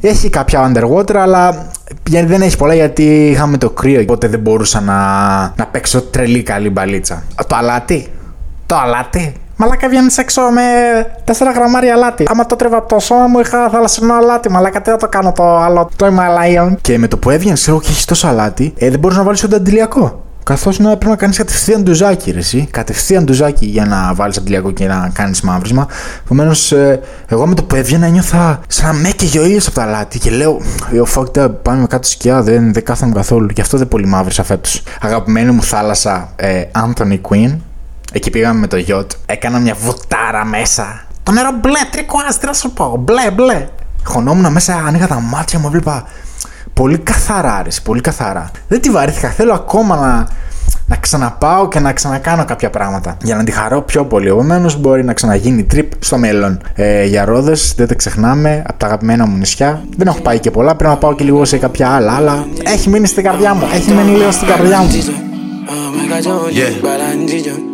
Έχει 0.00 0.28
κάποια 0.28 0.72
underwater, 0.72 1.14
αλλά 1.14 1.66
πια- 2.02 2.26
δεν 2.26 2.42
έχει 2.42 2.56
πολλά 2.56 2.74
γιατί 2.74 3.26
είχαμε 3.28 3.58
το 3.58 3.70
κρύο, 3.70 4.00
οπότε 4.00 4.28
δεν 4.28 4.40
μπορούσα 4.40 4.80
να, 4.80 4.94
να 5.56 5.66
παίξω 5.70 6.00
τρελή 6.02 6.42
καλή 6.42 6.70
μπαλίτσα. 6.70 7.14
Α, 7.14 7.44
Το 7.46 7.56
αλάτι. 7.56 8.06
Το 8.66 8.76
αλάτι. 8.76 9.32
Μαλάκα 9.56 9.88
βγαίνει 9.88 10.14
έξω 10.16 10.42
με 10.42 10.62
4 11.24 11.32
γραμμάρια 11.54 11.94
αλάτι. 11.94 12.24
Άμα 12.28 12.46
το 12.46 12.56
τρέβα 12.56 12.76
από 12.76 12.88
το 12.88 12.98
σώμα 13.00 13.26
μου, 13.26 13.38
είχα 13.38 13.68
θαλασσινό 13.68 14.14
αλάτι. 14.14 14.50
Μαλάκα 14.50 14.80
τι 14.80 14.90
θα 14.90 14.96
το 14.96 15.08
κάνω 15.08 15.32
το 15.32 15.56
άλλο, 15.58 15.90
το 15.96 16.06
Himalayan. 16.06 16.74
Και 16.80 16.98
με 16.98 17.08
το 17.08 17.18
που 17.18 17.30
έβγαινες, 17.30 17.60
ξέρω 17.60 17.80
και 17.80 17.88
έχεις 17.90 18.04
τόσο 18.04 18.26
αλάτι, 18.26 18.72
ε, 18.76 18.90
δεν 18.90 18.98
μπορείς 18.98 19.16
να 19.16 19.22
βάλεις 19.22 19.44
ούτε 19.44 19.56
αντιλιακό. 19.56 20.22
Καθώς 20.44 20.78
ναι, 20.78 20.86
πρέπει 20.86 21.06
να 21.06 21.16
κάνεις 21.16 21.36
κατευθείαν 21.36 21.82
ντουζάκι, 21.82 22.30
ρε, 22.30 22.38
εσύ. 22.38 22.68
Κατευθείαν 22.70 23.24
ντουζάκι 23.24 23.66
για 23.66 23.84
να 23.84 24.14
βάλεις 24.14 24.36
αντιλιακό 24.36 24.70
και 24.70 24.86
να 24.86 25.10
κάνεις 25.12 25.40
μαύρισμα. 25.40 25.86
Επομένως, 26.24 26.72
ε, 26.72 27.00
εγώ 27.28 27.46
με 27.46 27.54
το 27.54 27.64
που 27.64 27.74
έβγαινα 27.74 28.06
νιώθα 28.08 28.60
σαν 28.68 28.86
να 28.86 29.00
με 29.00 29.08
έκαιγε 29.08 29.38
ο 29.38 29.44
ήλιο 29.44 29.60
από 29.66 29.74
τα 29.74 29.86
λάτι 29.86 30.18
και 30.18 30.30
λέω: 30.30 30.60
Yo, 30.92 31.14
fuck 31.14 31.42
that, 31.42 31.50
πάμε 31.62 31.86
κάτω 31.86 32.08
σκιά, 32.08 32.42
δεν, 32.42 32.72
δεν 32.72 32.84
κάθομαι 32.84 33.12
καθόλου. 33.14 33.48
Γι' 33.54 33.60
αυτό 33.60 33.78
δεν 33.78 33.88
πολύ 33.88 34.06
μαύρισα 34.06 34.42
φέτος. 34.42 34.82
Αγαπημένη 35.00 35.50
μου 35.50 35.62
θάλασσα, 35.62 36.32
ε, 36.36 36.62
Anthony 36.72 37.20
Quinn. 37.28 37.56
Εκεί 38.16 38.30
πήγαμε 38.30 38.60
με 38.60 38.66
το 38.66 38.76
γιότ. 38.76 39.10
Έκανα 39.26 39.58
μια 39.58 39.74
βουτάρα 39.74 40.44
μέσα. 40.44 41.04
Το 41.22 41.32
νερό 41.32 41.50
μπλε, 41.60 41.78
τρικό 41.90 42.18
άστρα 42.28 42.52
σου 42.52 42.70
πω. 42.70 42.96
Μπλε, 42.98 43.30
μπλε. 43.30 43.68
Χωνόμουν 44.04 44.52
μέσα, 44.52 44.82
ανοίγα 44.86 45.06
τα 45.06 45.20
μάτια 45.20 45.58
μου, 45.58 45.66
έβλεπα 45.66 46.04
πολύ 46.72 46.98
καθαρά, 46.98 47.54
αρέσει, 47.54 47.82
πολύ 47.82 48.00
καθαρά. 48.00 48.50
Δεν 48.68 48.80
τη 48.80 48.90
βαρύθηκα. 48.90 49.28
Θέλω 49.28 49.52
ακόμα 49.52 49.96
να, 49.96 50.28
να 50.86 50.96
ξαναπάω 50.96 51.68
και 51.68 51.80
να 51.80 51.92
ξανακάνω 51.92 52.44
κάποια 52.44 52.70
πράγματα 52.70 53.16
για 53.22 53.36
να 53.36 53.44
τη 53.44 53.50
χαρώ 53.50 53.82
πιο 53.82 54.04
πολύ. 54.04 54.28
Επομένως, 54.28 54.80
μπορεί 54.80 55.04
να 55.04 55.12
ξαναγίνει 55.12 55.66
trip 55.74 55.88
στο 55.98 56.18
μέλλον. 56.18 56.60
Ε, 56.74 57.04
για 57.04 57.24
ρόδες, 57.24 57.74
δεν 57.76 57.86
τα 57.86 57.94
ξεχνάμε, 57.94 58.62
από 58.66 58.78
τα 58.78 58.86
αγαπημένα 58.86 59.26
μου 59.26 59.36
νησιά. 59.36 59.84
Δεν 59.96 60.06
έχω 60.06 60.20
πάει 60.20 60.38
και 60.38 60.50
πολλά, 60.50 60.74
πρέπει 60.74 60.92
να 60.92 60.98
πάω 60.98 61.14
και 61.14 61.24
λίγο 61.24 61.44
σε 61.44 61.56
κάποια 61.56 61.88
άλλα, 61.88 62.12
αλλά 62.12 62.46
έχει 62.62 62.88
μείνει 62.88 63.06
στην 63.06 63.24
καρδιά 63.24 63.54
μου. 63.54 63.68
Έχει 63.74 63.92
μείνει 63.92 64.16
λίγο 64.16 64.30
στην 64.30 64.48
καρδιά 64.48 64.78
μου. 64.78 64.90
Yeah. 66.52 67.73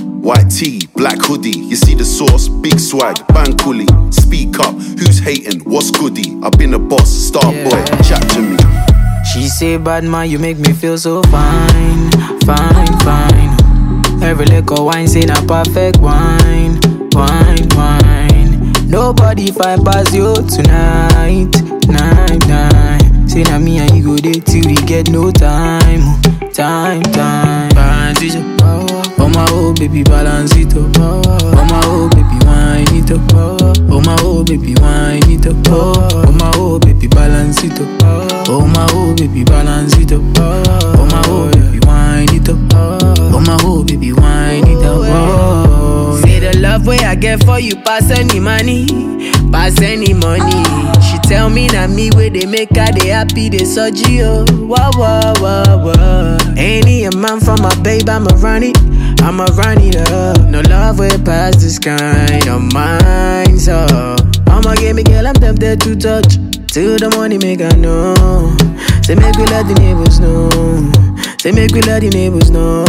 White 0.21 0.49
tee, 0.51 0.87
black 0.95 1.17
hoodie, 1.19 1.49
you 1.57 1.75
see 1.75 1.95
the 1.95 2.05
sauce, 2.05 2.47
big 2.47 2.79
swag, 2.79 3.15
bang 3.29 3.57
coolie. 3.57 3.89
Speak 4.13 4.59
up, 4.59 4.75
who's 4.75 5.19
hating, 5.19 5.61
what's 5.61 5.89
goody? 5.91 6.37
I've 6.43 6.53
been 6.53 6.73
a 6.75 6.79
boss, 6.79 7.09
star 7.09 7.51
Yeah. 7.51 7.63
boy, 7.63 7.83
chat 8.03 8.21
to 8.33 8.41
me. 8.41 8.57
She 9.33 9.47
say, 9.47 9.77
bad 9.77 10.03
man, 10.03 10.29
you 10.29 10.37
make 10.39 10.59
me 10.59 10.73
feel 10.73 10.97
so 10.97 11.23
fine, 11.23 12.11
fine, 12.45 12.93
fine. 12.99 14.21
Every 14.23 14.45
liquor 14.45 14.83
wine 14.83 15.07
say 15.07 15.21
a 15.23 15.41
perfect 15.47 15.97
wine, 15.97 16.79
wine, 17.13 17.67
wine. 17.75 18.73
Nobody 18.87 19.51
find 19.51 19.83
past 19.83 20.13
you 20.13 20.35
tonight, 20.47 21.49
night, 21.87 22.47
night. 22.47 23.29
Say 23.29 23.43
na 23.43 23.57
me 23.57 23.79
and 23.79 23.95
you 23.97 24.03
go 24.03 24.15
there 24.17 24.33
till 24.41 24.65
we 24.67 24.75
get 24.85 25.09
no 25.09 25.31
time, 25.31 26.21
time, 26.53 27.01
time. 27.03 27.69
Balance 27.73 28.21
it 28.21 28.35
up. 28.35 28.61
Oh 28.63 29.00
my 29.33 29.45
oh 29.49 29.73
baby, 29.73 30.03
balance 30.03 30.55
it 30.55 30.75
up. 30.75 30.91
Oh 30.97 31.65
my 31.69 31.81
oh 31.85 32.09
baby, 32.09 32.45
wine 32.45 32.87
it 32.95 33.11
up. 33.11 33.21
Oh 33.91 34.01
my 34.01 34.15
oh 34.21 34.43
baby, 34.43 34.75
wine 34.79 35.21
it 35.29 35.45
up. 35.47 35.55
Oh 35.67 36.31
my 36.39 36.51
oh 36.55 36.79
baby, 36.79 37.07
balance 37.07 37.63
it 37.63 37.79
up. 37.79 37.87
Oh 38.49 38.67
my 38.67 38.87
oh 38.91 39.15
baby, 39.15 39.43
balance 39.43 39.95
it 39.97 40.11
up. 40.11 40.21
Oh 40.37 41.05
my 41.11 41.21
oh 41.27 41.51
baby, 41.51 41.79
wine 41.85 42.29
it 42.35 42.49
up. 42.49 42.57
Oh 42.73 43.39
my 43.39 43.57
oh 43.61 43.83
baby, 43.83 44.13
wine 44.13 44.67
it 44.67 44.85
up. 44.85 45.01
Oh. 45.03 46.21
Say 46.23 46.39
the 46.39 46.57
love 46.59 46.85
way 46.87 46.97
I 46.99 47.15
get 47.15 47.43
for 47.43 47.59
you 47.59 47.75
pass 47.77 48.09
any 48.11 48.39
money, 48.39 48.85
pass 49.51 49.79
any 49.81 50.13
money. 50.13 50.63
She 51.01 51.17
tell 51.27 51.49
me 51.49 51.67
na 51.67 51.87
me 51.87 52.09
where 52.11 52.29
they 52.29 52.45
make 52.45 52.75
her 52.75 52.91
they 52.91 53.09
happy 53.09 53.49
they 53.49 53.65
surgery 53.65 54.21
oh. 54.21 54.45
Wah 54.65 54.91
wah 54.97 55.33
wah 55.41 55.77
wah. 55.83 56.37
Any 56.57 57.07
man 57.15 57.39
from 57.39 57.61
my 57.61 57.73
babe 57.81 58.07
I'ma 58.09 58.31
run 58.37 58.63
it, 58.63 58.77
I'ma 59.21 59.45
run 59.55 59.77
it 59.79 59.95
up. 60.11 60.41
No 60.49 60.61
love 60.61 60.99
way 60.99 61.15
past 61.23 61.59
this 61.59 61.77
kind 61.79 62.47
of 62.47 62.61
mine 62.73 63.57
so. 63.59 63.85
I'ma 64.47 64.75
give 64.75 64.95
me 64.95 65.03
girl 65.03 65.27
I'm 65.27 65.35
tempted 65.35 65.81
to 65.81 65.95
touch. 65.95 66.35
Till 66.67 66.97
the 66.97 67.09
money 67.15 67.37
make 67.37 67.61
I 67.61 67.75
know. 67.75 68.15
Say 69.03 69.15
make 69.15 69.35
we 69.37 69.45
let 69.45 69.67
the 69.67 69.75
neighbors 69.75 70.19
know. 70.19 70.49
Say 71.39 71.51
make 71.51 71.73
we 71.73 71.81
let 71.81 72.01
the 72.01 72.09
neighbors 72.09 72.49
know. 72.49 72.85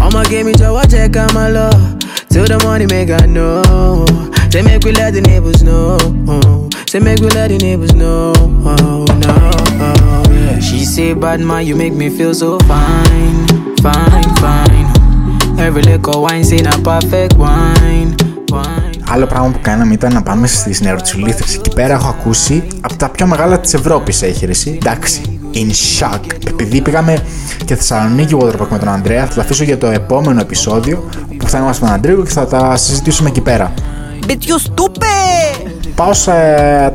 I'ma 0.00 0.24
give 0.24 0.46
me 0.46 0.52
to 0.54 0.72
watch 0.72 0.90
check 0.90 1.16
out 1.16 1.34
my 1.34 1.48
love. 1.48 1.98
Till 2.30 2.46
the 2.46 2.58
money 2.64 2.86
make 2.86 3.10
I 3.10 3.26
know. 3.26 4.06
Say 4.50 4.62
make 4.62 4.84
we 4.84 4.92
let 4.92 5.12
the 5.14 5.20
neighbors 5.20 5.62
know. 5.62 5.98
Say 6.88 7.00
make 7.00 7.20
we 7.20 7.28
let 7.30 7.48
the 7.48 7.58
neighbors 7.58 7.94
know. 7.94 8.32
Oh, 8.64 9.04
no. 9.18 10.60
She 10.60 10.84
say 10.84 11.14
bad 11.14 11.40
man 11.40 11.66
you 11.66 11.74
make 11.76 11.92
me 11.94 12.08
feel 12.10 12.32
so 12.34 12.58
fine, 12.60 13.46
fine, 13.82 14.24
fine. 15.72 15.76
Every 15.76 15.82
liquor 15.82 16.18
wine 16.20 16.44
say 16.44 16.60
na 16.62 16.72
perfect 16.88 17.36
wine, 17.38 18.14
wine. 18.52 19.02
Άλλο 19.10 19.26
πράγμα 19.26 19.48
που 19.50 19.58
κάναμε 19.62 19.92
ήταν 19.92 20.12
να 20.12 20.22
πάμε 20.22 20.46
στι 20.46 20.84
νεροτσουλήθρε. 20.84 21.44
Εκεί 21.54 21.70
πέρα 21.74 21.94
έχω 21.94 22.08
ακούσει 22.08 22.66
από 22.80 22.96
τα 22.96 23.08
πιο 23.08 23.26
μεγάλα 23.26 23.60
της 23.60 23.74
Ευρώπης 23.74 24.22
έχει 24.22 24.44
ρε, 24.44 24.50
εσύ. 24.50 24.78
Εντάξει, 24.82 25.40
in 25.54 25.98
shock. 25.98 26.20
Επειδή 26.48 26.80
πήγαμε 26.80 27.18
και 27.64 27.74
Θεσσαλονίκη 27.74 28.36
Waterpark 28.40 28.68
με 28.70 28.78
τον 28.78 28.88
Ανδρέα, 28.88 29.26
θα 29.26 29.34
τα 29.34 29.40
αφήσω 29.40 29.64
για 29.64 29.78
το 29.78 29.86
επόμενο 29.86 30.40
επεισόδιο 30.40 31.08
που 31.36 31.48
θα 31.48 31.58
είμαστε 31.58 31.84
με 31.84 31.90
τον 31.90 31.98
Αντρέο 31.98 32.22
και 32.22 32.30
θα 32.30 32.46
τα 32.46 32.76
συζητήσουμε 32.76 33.28
εκεί 33.28 33.40
πέρα. 33.40 33.72
Bitch, 34.26 34.30
you 34.30 34.58
stupid! 34.70 35.70
Πάω 35.94 36.12
σε 36.12 36.32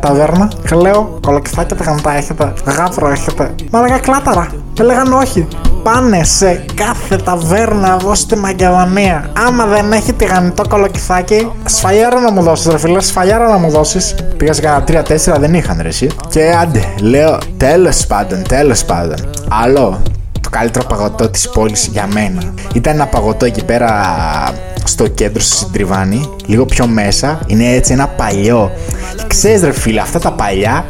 ταβέρνα 0.01 0.51
και 0.67 0.75
λέω 0.75 1.19
κολοκυθάκια 1.21 1.75
τα 1.75 1.83
γαντά 1.83 2.17
έχετε, 2.17 2.53
γάβρο 2.65 3.09
έχετε. 3.09 3.55
Μα 3.71 3.81
λέγα 3.81 3.97
κλάταρα. 3.97 4.47
Και 4.73 4.83
λέγανε 4.83 5.15
όχι. 5.15 5.47
Πάνε 5.83 6.23
σε 6.23 6.65
κάθε 6.73 7.15
ταβέρνα 7.15 7.97
εδώ 8.01 8.15
στη 8.15 8.37
Μακεδονία. 8.37 9.31
Άμα 9.47 9.65
δεν 9.65 9.91
έχει 9.91 10.13
τηγανιτό 10.13 10.67
κολοκυθάκι, 10.67 11.51
σφαλιάρα 11.65 12.19
να 12.19 12.31
μου 12.31 12.41
δώσεις, 12.41 12.71
ρε 12.71 12.77
φίλε, 12.77 13.01
σφαλιάρα 13.01 13.49
να 13.49 13.57
μου 13.57 13.69
δώσεις. 13.69 14.15
Πήγα 14.37 14.53
σε 14.53 14.61
κανένα 14.61 14.83
3-4, 14.83 15.39
δεν 15.39 15.53
είχαν 15.53 15.79
ρε 15.81 15.87
εσύ. 15.87 16.09
Και 16.29 16.53
άντε, 16.61 16.93
λέω 16.99 17.37
τέλος 17.57 18.07
πάντων, 18.07 18.43
τέλος 18.47 18.83
πάντων. 18.85 19.15
Άλλο 19.63 20.01
το 20.41 20.49
καλύτερο 20.49 20.85
παγωτό 20.85 21.29
της 21.29 21.49
πόλης 21.49 21.89
για 21.91 22.07
μένα. 22.13 22.41
Ήταν 22.73 22.93
ένα 22.93 23.05
παγωτό 23.05 23.45
εκεί 23.45 23.65
πέρα 23.65 24.03
στο 24.83 25.07
κέντρο 25.07 25.41
στο 25.41 25.55
Συντριβάνι, 25.55 26.29
λίγο 26.45 26.65
πιο 26.65 26.87
μέσα. 26.87 27.39
Είναι 27.47 27.65
έτσι 27.65 27.93
ένα 27.93 28.07
παλιό. 28.07 28.71
Και 29.15 29.23
ξέρεις 29.27 29.63
ρε 29.63 29.71
φίλε, 29.71 29.99
αυτά 29.99 30.19
τα 30.19 30.31
παλιά 30.31 30.85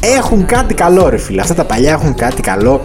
έχουν 0.00 0.46
κάτι 0.46 0.74
καλό 0.74 1.08
ρε 1.08 1.16
φίλε. 1.16 1.40
Αυτά 1.40 1.54
τα 1.54 1.64
παλιά 1.64 1.90
έχουν 1.90 2.14
κάτι 2.14 2.42
καλό 2.42 2.80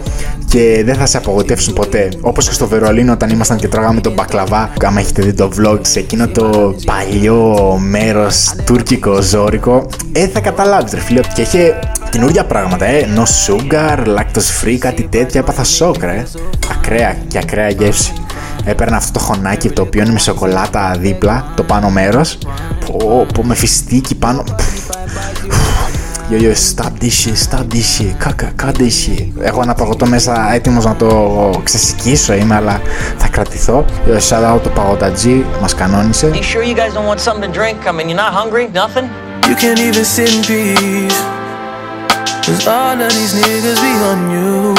και 0.48 0.82
δεν 0.84 0.94
θα 0.94 1.06
σε 1.06 1.16
απογοητεύσουν 1.16 1.74
ποτέ. 1.74 2.08
Όπως 2.20 2.48
και 2.48 2.54
στο 2.54 2.66
Βερολίνο 2.66 3.12
όταν 3.12 3.30
ήμασταν 3.30 3.56
και 3.56 3.68
τρώγαμε 3.68 4.00
τον 4.00 4.12
μπακλαβά. 4.12 4.70
Άμα 4.84 5.00
έχετε 5.00 5.22
δει 5.22 5.32
το 5.32 5.50
vlog 5.58 5.78
σε 5.80 5.98
εκείνο 5.98 6.28
το 6.28 6.74
παλιό 6.84 7.78
μέρος 7.80 8.54
τουρκικό 8.64 9.22
ζώρικο, 9.22 9.86
ε, 10.12 10.26
θα 10.26 10.40
καταλάβεις 10.40 10.92
ρε 10.92 11.00
φίλε. 11.00 11.20
Και 11.34 11.40
είχε 11.40 11.78
καινούργια 12.10 12.44
πράγματα, 12.44 12.84
ε. 12.84 13.08
No 13.16 13.22
sugar, 13.22 13.98
lactose 13.98 14.64
free, 14.64 14.76
κάτι 14.78 15.02
τέτοια. 15.02 15.40
Έπαθα 15.40 15.64
σοκ, 15.64 16.02
ρε. 16.02 16.22
Ακραία 16.70 17.16
και 17.28 17.38
ακραία 17.38 17.68
γεύση. 17.68 18.12
Έπαιρνα 18.64 18.96
αυτό 18.96 19.18
το 19.18 19.24
χωνάκι 19.24 19.70
το 19.70 19.82
οποίο 19.82 20.02
είναι 20.02 20.12
με 20.12 20.18
σοκολάτα 20.18 20.96
δίπλα, 20.98 21.52
το 21.56 21.62
πάνω 21.62 21.90
μέρος. 21.90 22.38
Πω, 22.86 23.26
πω 23.34 23.44
με 23.44 23.54
φιστίκι 23.54 24.14
πάνω. 24.14 24.44
Yo, 26.30 26.38
yo, 26.38 26.54
stop 26.54 26.92
this 26.98 27.14
shit, 27.20 27.36
stop 27.36 27.66
this 27.66 27.96
shit, 27.96 28.14
κάκα, 28.18 28.52
cut 28.62 28.74
this 28.76 29.06
shit. 29.06 29.28
Έχω 29.40 29.62
ένα 29.62 29.74
παγωτό 29.74 30.06
μέσα 30.06 30.52
έτοιμος 30.52 30.84
να 30.84 30.96
το 30.96 31.50
ξεσηκίσω 31.64 32.32
είμαι, 32.32 32.54
αλλά 32.54 32.80
θα 33.18 33.28
κρατηθώ. 33.28 33.84
Yo, 34.06 34.12
shout 34.12 34.54
out 34.54 34.60
το 34.62 34.68
παγωτατζή, 34.68 35.44
μας 35.60 35.74
κανόνισε. 35.74 36.30
You 36.34 36.42
sure 36.42 36.62
you 36.62 36.74
guys 36.74 36.92
don't 36.94 37.06
want 37.06 37.20
something 37.20 37.52
to 37.52 37.58
drink? 37.58 37.76
I 37.86 37.92
mean, 37.92 38.08
you're 38.08 38.22
not 38.24 38.32
hungry? 38.32 38.68
Nothing? 38.82 39.06
You 39.48 39.56
can't 39.62 39.80
even 39.88 40.04
sit 40.04 40.28
in 40.34 40.42
peace. 40.50 41.20
Cause 42.46 42.66
all 42.66 42.98
of 43.06 43.10
these 43.18 43.34
niggas 43.42 43.78
be 43.84 43.92
on 44.10 44.20
you. 44.34 44.74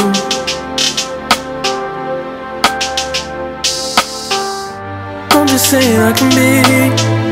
I'm 5.36 5.48
just 5.48 5.66
saying 5.72 6.00
I 6.10 6.12
can 6.20 6.30
be, 6.38 6.48
yeah, 6.72 6.90
the 6.98 7.23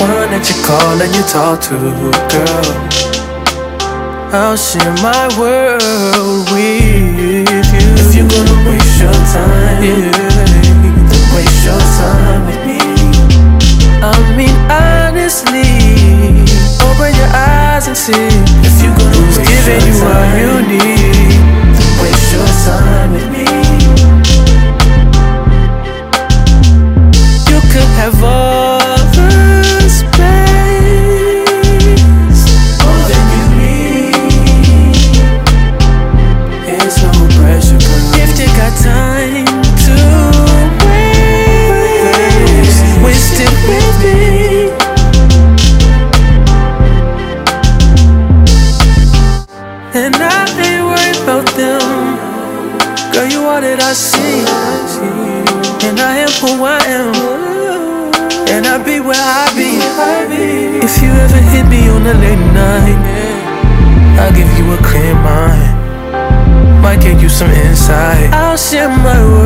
one 0.00 0.30
that 0.30 0.44
you 0.48 0.56
call 0.66 1.00
and 1.00 1.12
you 1.14 1.24
talk 1.26 1.60
to, 1.68 1.76
girl. 2.32 3.02
I'll 4.34 4.56
share 4.56 4.94
my 5.04 5.28
world 5.38 6.48
with 6.50 6.88
you. 6.88 7.44
If 8.00 8.16
you're 8.16 8.28
gonna 8.28 8.58
waste 8.64 8.96
your 8.98 9.12
time, 9.12 9.82
yeah, 9.84 10.08
then 10.08 11.24
waste 11.36 11.64
your 11.64 11.82
time 12.00 12.46
with 12.48 12.62
me. 12.64 12.80
I 14.00 14.16
mean, 14.36 14.56
honestly, 14.72 15.68
open 16.80 17.12
your 17.14 17.30
eyes 17.30 17.86
and 17.88 17.96
see 17.96 18.16
if 18.16 18.74
you're 18.82 18.96
gonna 18.96 19.14
who's 19.14 19.38
giving 19.38 19.84
you 19.84 19.94
what 20.00 20.26
you 20.40 20.52
need. 20.66 21.38
Then 21.76 21.90
waste 22.00 22.32
your 22.32 22.48
time 22.64 23.12
with 23.12 23.28
me. 23.30 23.61
I'll 67.90 68.56
share 68.56 68.88
my 68.88 69.20
world 69.24 69.41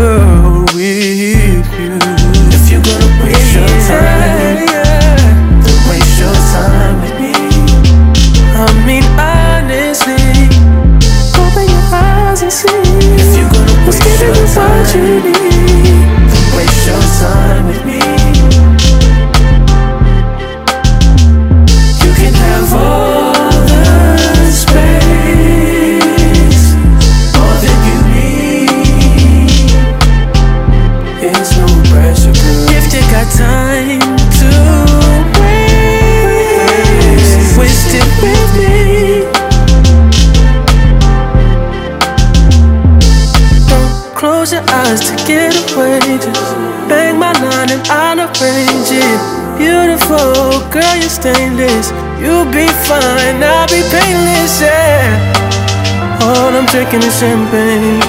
girl, 50.70 50.96
you're 50.96 51.08
stainless. 51.08 51.90
You'll 52.20 52.50
be 52.50 52.66
fine, 52.86 53.42
I'll 53.42 53.68
be 53.68 53.82
painless. 53.90 54.60
Yeah. 54.60 56.18
All 56.22 56.54
I'm 56.56 56.66
drinking 56.66 57.02
is 57.02 57.18
champagne. 57.18 58.02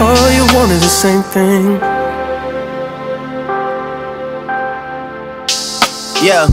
All 0.00 0.30
you 0.32 0.44
want 0.54 0.72
is 0.72 0.82
the 0.82 0.88
same 0.88 1.22
thing. 1.22 1.80
Yeah. 6.24 6.46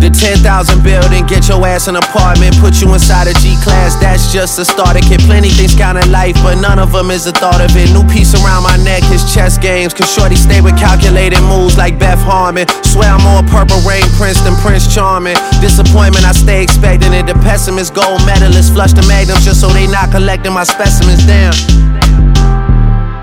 The 0.00 0.08
10,000 0.08 0.82
building, 0.82 1.26
get 1.26 1.46
your 1.48 1.66
ass 1.66 1.86
an 1.88 1.96
apartment, 2.10 2.58
put 2.58 2.82
you 2.82 2.90
inside 2.92 3.30
a 3.30 3.34
G 3.38 3.54
class. 3.62 3.94
That's 3.94 4.32
just 4.32 4.58
a 4.58 4.64
starter 4.64 5.00
kit. 5.00 5.22
Plenty 5.30 5.50
things 5.50 5.74
count 5.74 5.96
in 5.98 6.10
life, 6.10 6.34
but 6.42 6.58
none 6.58 6.78
of 6.78 6.90
them 6.90 7.10
is 7.10 7.24
the 7.24 7.32
thought 7.32 7.62
of 7.62 7.70
it. 7.78 7.88
New 7.94 8.02
piece 8.10 8.34
around 8.34 8.66
my 8.66 8.76
neck, 8.82 9.02
his 9.06 9.22
chess 9.32 9.56
games. 9.56 9.94
Cause 9.94 10.10
Shorty 10.10 10.34
stay 10.34 10.60
with 10.60 10.76
calculated 10.76 11.40
moves 11.46 11.78
like 11.78 11.98
Beth 11.98 12.18
Harmon. 12.18 12.66
Swear 12.82 13.14
I'm 13.14 13.22
more 13.22 13.46
purple 13.46 13.78
rain 13.86 14.02
prince 14.18 14.42
than 14.42 14.58
Prince 14.58 14.90
Charming. 14.92 15.38
Disappointment, 15.62 16.26
I 16.26 16.32
stay 16.32 16.62
expecting 16.62 17.14
it. 17.14 17.26
The 17.26 17.34
pessimist, 17.46 17.94
gold 17.94 18.26
medalist, 18.26 18.74
flush 18.74 18.92
the 18.92 19.06
magnums 19.06 19.44
just 19.44 19.60
so 19.60 19.68
they 19.70 19.86
not 19.86 20.10
collecting 20.10 20.52
my 20.52 20.64
specimens. 20.64 21.24
Damn. 21.24 21.54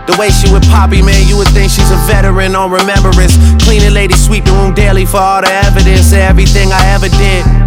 The 0.07 0.15
way 0.15 0.31
she 0.31 0.47
with 0.47 0.63
Poppy, 0.71 1.03
man, 1.03 1.27
you 1.27 1.35
would 1.35 1.51
think 1.51 1.69
she's 1.69 1.91
a 1.91 1.99
veteran 2.07 2.55
on 2.55 2.71
remembrance. 2.71 3.35
Cleaning 3.59 3.91
lady, 3.91 4.15
sweep 4.15 4.45
the 4.45 4.51
room 4.55 4.73
daily 4.73 5.05
for 5.05 5.19
all 5.19 5.41
the 5.41 5.51
evidence 5.67 6.15
of 6.15 6.23
everything 6.23 6.71
I 6.71 6.95
ever 6.95 7.09
did. 7.11 7.66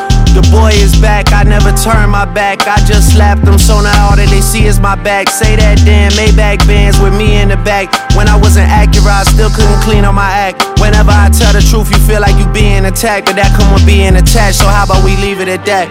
The 0.36 0.44
boy 0.52 0.72
is 0.84 0.92
back, 1.00 1.32
I 1.32 1.44
never 1.44 1.72
turn 1.72 2.10
my 2.10 2.26
back. 2.26 2.68
I 2.68 2.76
just 2.84 3.14
slapped 3.14 3.48
him, 3.48 3.58
so 3.58 3.80
now 3.80 4.10
all 4.10 4.16
that 4.20 4.28
they 4.28 4.42
see 4.42 4.66
is 4.66 4.78
my 4.78 4.94
back. 4.94 5.30
Say 5.30 5.56
that 5.56 5.80
damn 5.88 6.12
Maybach 6.12 6.60
bands 6.68 7.00
with 7.00 7.16
me 7.16 7.40
in 7.40 7.48
the 7.48 7.56
back. 7.56 7.88
When 8.16 8.28
I 8.28 8.36
wasn't 8.36 8.68
accurate, 8.68 9.08
I 9.08 9.24
still 9.24 9.48
couldn't 9.48 9.80
clean 9.80 10.04
up 10.04 10.14
my 10.14 10.28
act. 10.28 10.60
Whenever 10.78 11.14
I 11.24 11.32
tell 11.32 11.52
the 11.56 11.64
truth, 11.64 11.88
you 11.88 11.96
feel 12.08 12.20
like 12.20 12.36
you 12.36 12.46
being 12.52 12.84
attacked, 12.84 13.24
but 13.26 13.36
that 13.40 13.50
come 13.56 13.72
with 13.72 13.86
being 13.86 14.16
attached. 14.16 14.58
So 14.60 14.68
how 14.68 14.84
about 14.84 15.00
we 15.08 15.16
leave 15.24 15.40
it 15.40 15.48
at 15.48 15.64
that? 15.64 15.88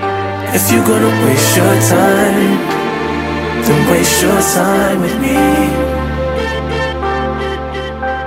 If 0.53 0.69
you're 0.69 0.85
gonna 0.85 1.13
waste 1.25 1.57
your 1.57 1.75
time, 1.89 2.53
then 3.65 3.79
waste 3.89 4.21
your 4.21 4.39
time 4.53 5.01
with 5.01 5.17
me. 5.25 5.41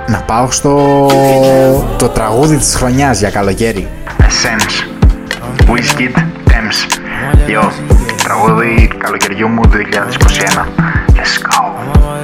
Να 0.07 0.17
πάω 0.17 0.51
στο 0.51 0.75
το 1.97 2.07
τραγούδι 2.07 2.57
της 2.57 2.75
χρονιάς 2.75 3.19
για 3.19 3.29
καλοκαίρι. 3.29 3.87
Essence. 4.19 4.92
Wizkid 5.68 6.14
Thames. 6.50 6.78
Yo, 7.48 7.62
τραγούδι 8.22 8.90
καλοκαιριού 8.98 9.48
μου 9.48 9.60
2021. 9.62 10.68
Let's 11.16 11.38
go. 11.48 12.23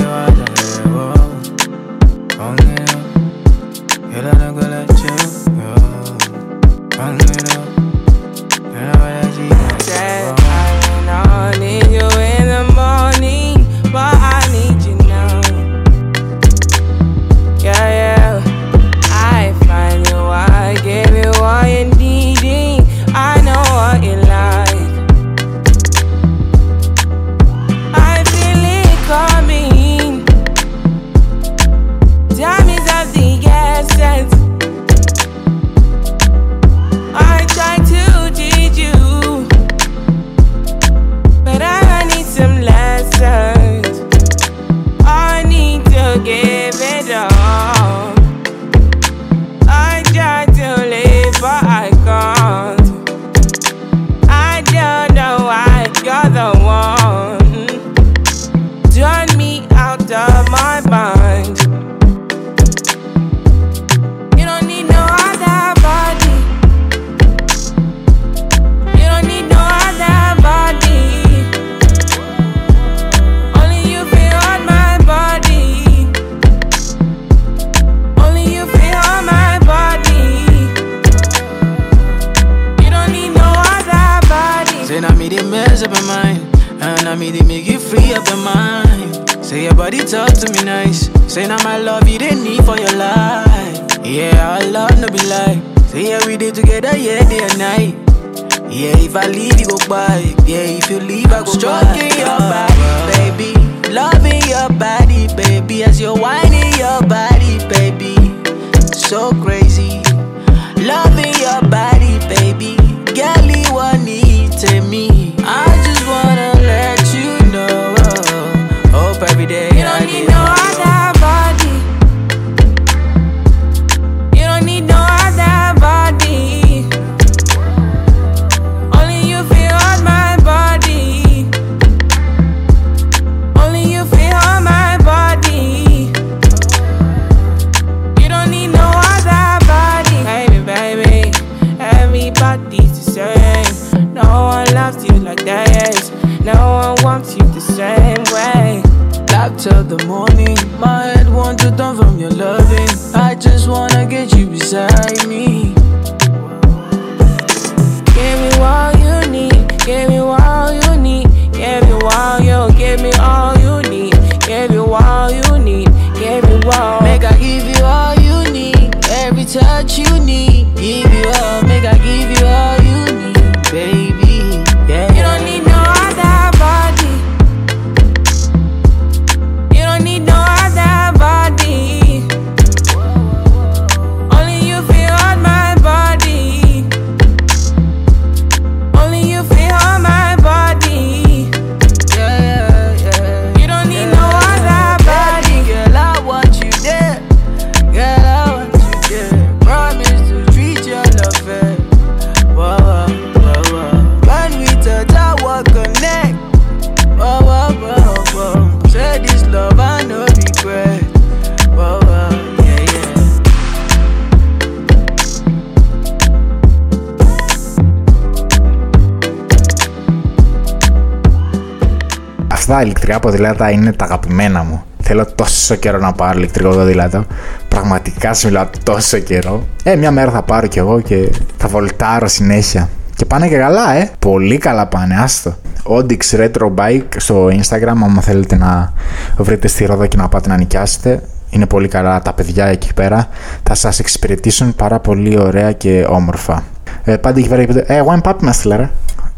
Αυτά 222.71 222.83
ηλεκτρικά 222.83 223.21
ποδήλατα 223.21 223.71
είναι 223.71 223.93
τα 223.93 224.05
αγαπημένα 224.05 224.63
μου. 224.63 224.83
Θέλω 225.03 225.27
τόσο 225.35 225.75
καιρό 225.75 225.99
να 225.99 226.13
πάρω 226.13 226.39
ηλεκτρικό 226.39 226.69
ποδήλατο. 226.69 227.25
Πραγματικά 227.69 228.35
σου 228.35 228.47
μιλάω 228.47 228.67
τόσο 228.83 229.19
καιρό. 229.19 229.67
Ε, 229.83 229.97
μια 229.97 230.11
μέρα 230.11 230.31
θα 230.31 230.43
πάρω 230.43 230.67
κι 230.67 230.79
εγώ 230.79 231.01
και 231.01 231.29
θα 231.57 231.69
βολτάρω 231.69 232.29
συνέχεια. 232.29 232.89
Και 233.17 233.25
πάνε 233.25 233.49
και 233.49 233.57
καλά, 233.57 233.95
ε. 233.95 234.11
Πολύ 234.19 234.59
καλά 234.59 234.87
πάνε, 234.87 235.15
άστο. 235.21 235.55
Odix 235.83 236.37
Retro 236.37 236.75
Bike 236.75 237.17
στο 237.17 237.47
Instagram, 237.47 237.87
άμα 237.87 238.21
θέλετε 238.21 238.57
να 238.57 238.93
βρείτε 239.37 239.69
στη 239.69 239.85
ρόδα 239.85 240.07
και 240.07 240.17
να 240.17 240.29
πάτε 240.29 240.49
να 240.49 240.57
νοικιάσετε. 240.57 241.23
Είναι 241.51 241.67
πολύ 241.67 241.89
καλά 241.89 242.23
τα 242.23 242.33
παιδιά 242.33 242.67
εκεί 242.67 242.95
πέρα. 242.95 243.29
Θα 243.63 243.75
σας 243.75 243.99
εξυπηρετήσουν 243.99 244.75
πάρα 244.75 244.99
πολύ 245.01 245.39
ωραία 245.39 245.73
και 245.73 246.07
όμορφα. 246.09 246.63
Ε, 247.05 247.17
πάντα 247.17 247.39
εκεί 247.39 247.49
πέρα 247.49 247.63
ε, 247.87 248.03
one 248.07 248.31
pop 248.31 248.35
μας 248.43 248.63
ρε. 248.63 248.91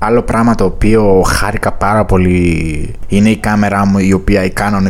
Άλλο 0.04 0.22
πράγμα 0.22 0.54
το 0.54 0.64
οποίο 0.64 1.22
χάρηκα 1.26 1.72
πάρα 1.72 2.04
πολύ 2.04 2.94
είναι 3.08 3.28
η 3.28 3.36
κάμερα 3.36 3.86
μου 3.86 3.98
η 3.98 4.12
οποία 4.12 4.44
η 4.44 4.52
Canon 4.56 4.86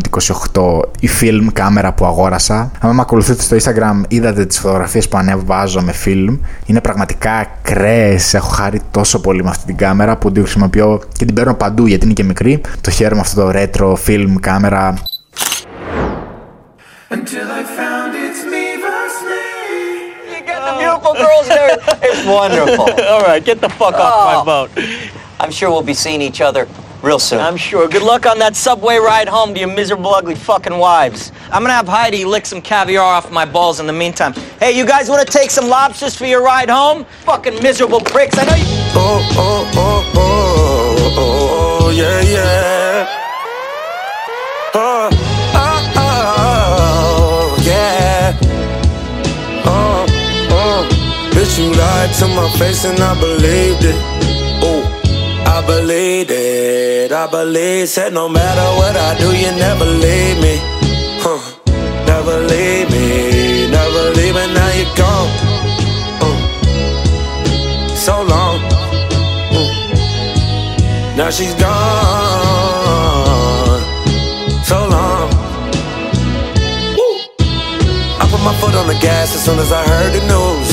28, 0.53 0.81
η 1.01 1.09
film 1.21 1.47
κάμερα 1.53 1.93
που 1.93 2.05
αγόρασα. 2.07 2.71
Αν 2.81 2.95
με 2.95 3.01
ακολουθείτε 3.01 3.43
στο 3.43 3.57
Instagram 3.57 4.03
είδατε 4.09 4.47
τις 4.47 4.59
φωτογραφίες 4.59 5.09
που 5.09 5.17
ανεβάζω 5.17 5.81
με 5.83 5.95
film. 6.05 6.39
Είναι 6.67 6.81
πραγματικά 6.81 7.47
κρέες, 7.63 8.35
έχω 8.35 8.49
χάρη 8.49 8.81
τόσο 8.91 9.21
πολύ 9.21 9.43
με 9.45 9.51
αυτή 9.51 9.65
την 9.67 9.77
κάμερα 9.77 10.17
που 10.17 10.33
την 10.33 10.43
χρησιμοποιώ 10.43 11.01
και 11.19 11.25
την 11.25 11.35
παίρνω 11.35 11.55
παντού 11.55 11.87
γιατί 11.87 12.05
είναι 12.05 12.15
και 12.15 12.25
μικρή. 12.25 12.61
Το 12.81 12.91
χαίρομαι 12.91 13.21
αυτό 13.21 13.43
το 13.43 13.51
retro 13.55 13.93
film 14.07 14.35
κάμερα. 14.41 14.95
Until 17.15 17.49
I 17.61 17.63
found 17.79 18.11
it's 18.27 18.43
me 18.53 18.65
You 20.33 20.41
got 20.51 20.61
the 20.69 20.75
beautiful 20.81 21.15
girls 21.25 21.47
there. 21.57 21.77
It's 22.09 22.23
wonderful. 22.37 22.89
All 23.13 23.23
right, 23.29 23.43
get 23.45 23.59
the 23.61 23.69
fuck 23.69 23.95
off 24.05 24.17
my 24.31 24.37
Oh. 24.41 24.45
boat. 24.51 24.69
I'm 25.43 25.51
sure 25.51 25.71
we'll 25.71 25.83
be 25.83 25.93
seeing 25.93 26.23
each 26.23 26.41
other 26.41 26.69
real 27.03 27.19
soon. 27.19 27.41
I'm 27.41 27.57
sure. 27.57 27.89
Good 27.89 28.05
luck 28.05 28.27
on 28.27 28.39
that 28.39 28.55
subway 28.55 28.99
ride 28.99 29.27
home 29.27 29.55
to 29.55 29.59
your 29.59 29.75
miserable, 29.75 30.15
ugly 30.15 30.37
fucking 30.37 30.79
wives. 30.79 31.33
I'm 31.51 31.63
gonna 31.63 31.73
have 31.73 31.89
Heidi 31.89 32.25
lick 32.25 32.47
some 32.47 32.63
caviar 32.63 33.03
off 33.03 33.33
my 33.33 33.45
balls 33.45 33.81
in 33.81 33.89
the 33.89 33.93
meantime. 33.93 34.35
Hey, 34.61 34.71
you 34.79 34.87
guys 34.87 35.09
wanna 35.09 35.25
take 35.25 35.51
some 35.51 35.69
lobsters 35.69 36.15
for 36.15 36.27
your 36.27 36.45
ride 36.45 36.71
home? 36.71 37.05
Fucking 37.25 37.61
miserable 37.61 38.01
pricks. 38.01 38.39
I 38.39 38.45
know 38.45 38.55
you. 38.55 38.65
Oh, 38.95 39.29
oh, 39.33 39.71
oh, 39.75 40.13
oh, 40.15 41.15
oh, 41.19 41.91
yeah, 41.91 42.21
yeah. 42.21 43.09
Oh, 44.75 45.11
oh, 45.55 45.93
oh, 45.97 47.63
yeah. 47.67 48.39
Oh, 49.67 50.07
oh. 50.51 51.31
Bitch, 51.33 51.59
you 51.59 51.73
lied 51.75 52.15
to 52.15 52.29
my 52.29 52.49
face 52.61 52.85
and 52.85 53.01
I 53.01 53.19
believed 53.19 53.85
it. 53.85 54.12
I 55.63 55.67
believed 55.67 56.33
it. 56.33 57.13
I 57.13 57.29
believe. 57.31 57.89
Said 57.89 58.13
no 58.13 58.29
matter 58.29 58.67
what 58.79 58.97
I 58.97 59.17
do, 59.17 59.31
you 59.33 59.53
never 59.63 59.85
leave 59.85 60.39
me. 60.43 60.59
Huh. 61.23 61.39
Never 62.05 62.39
leave 62.51 62.91
me. 62.91 63.69
Never 63.71 64.11
leave 64.19 64.35
me. 64.35 64.47
Now 64.59 64.71
you're 64.75 64.95
gone. 64.99 65.31
Uh. 66.19 66.37
So 67.95 68.23
long. 68.23 68.59
Mm. 69.55 69.71
Now 71.17 71.31
she's 71.31 71.55
gone. 71.55 71.71
So 74.65 74.79
long. 74.95 75.31
Woo. 76.99 77.23
I 78.19 78.27
put 78.33 78.43
my 78.43 78.55
foot 78.61 78.75
on 78.75 78.89
the 78.89 78.99
gas 79.01 79.33
as 79.37 79.45
soon 79.45 79.61
as 79.61 79.71
I 79.71 79.87
heard 79.87 80.13
the 80.13 80.23
news. 80.27 80.71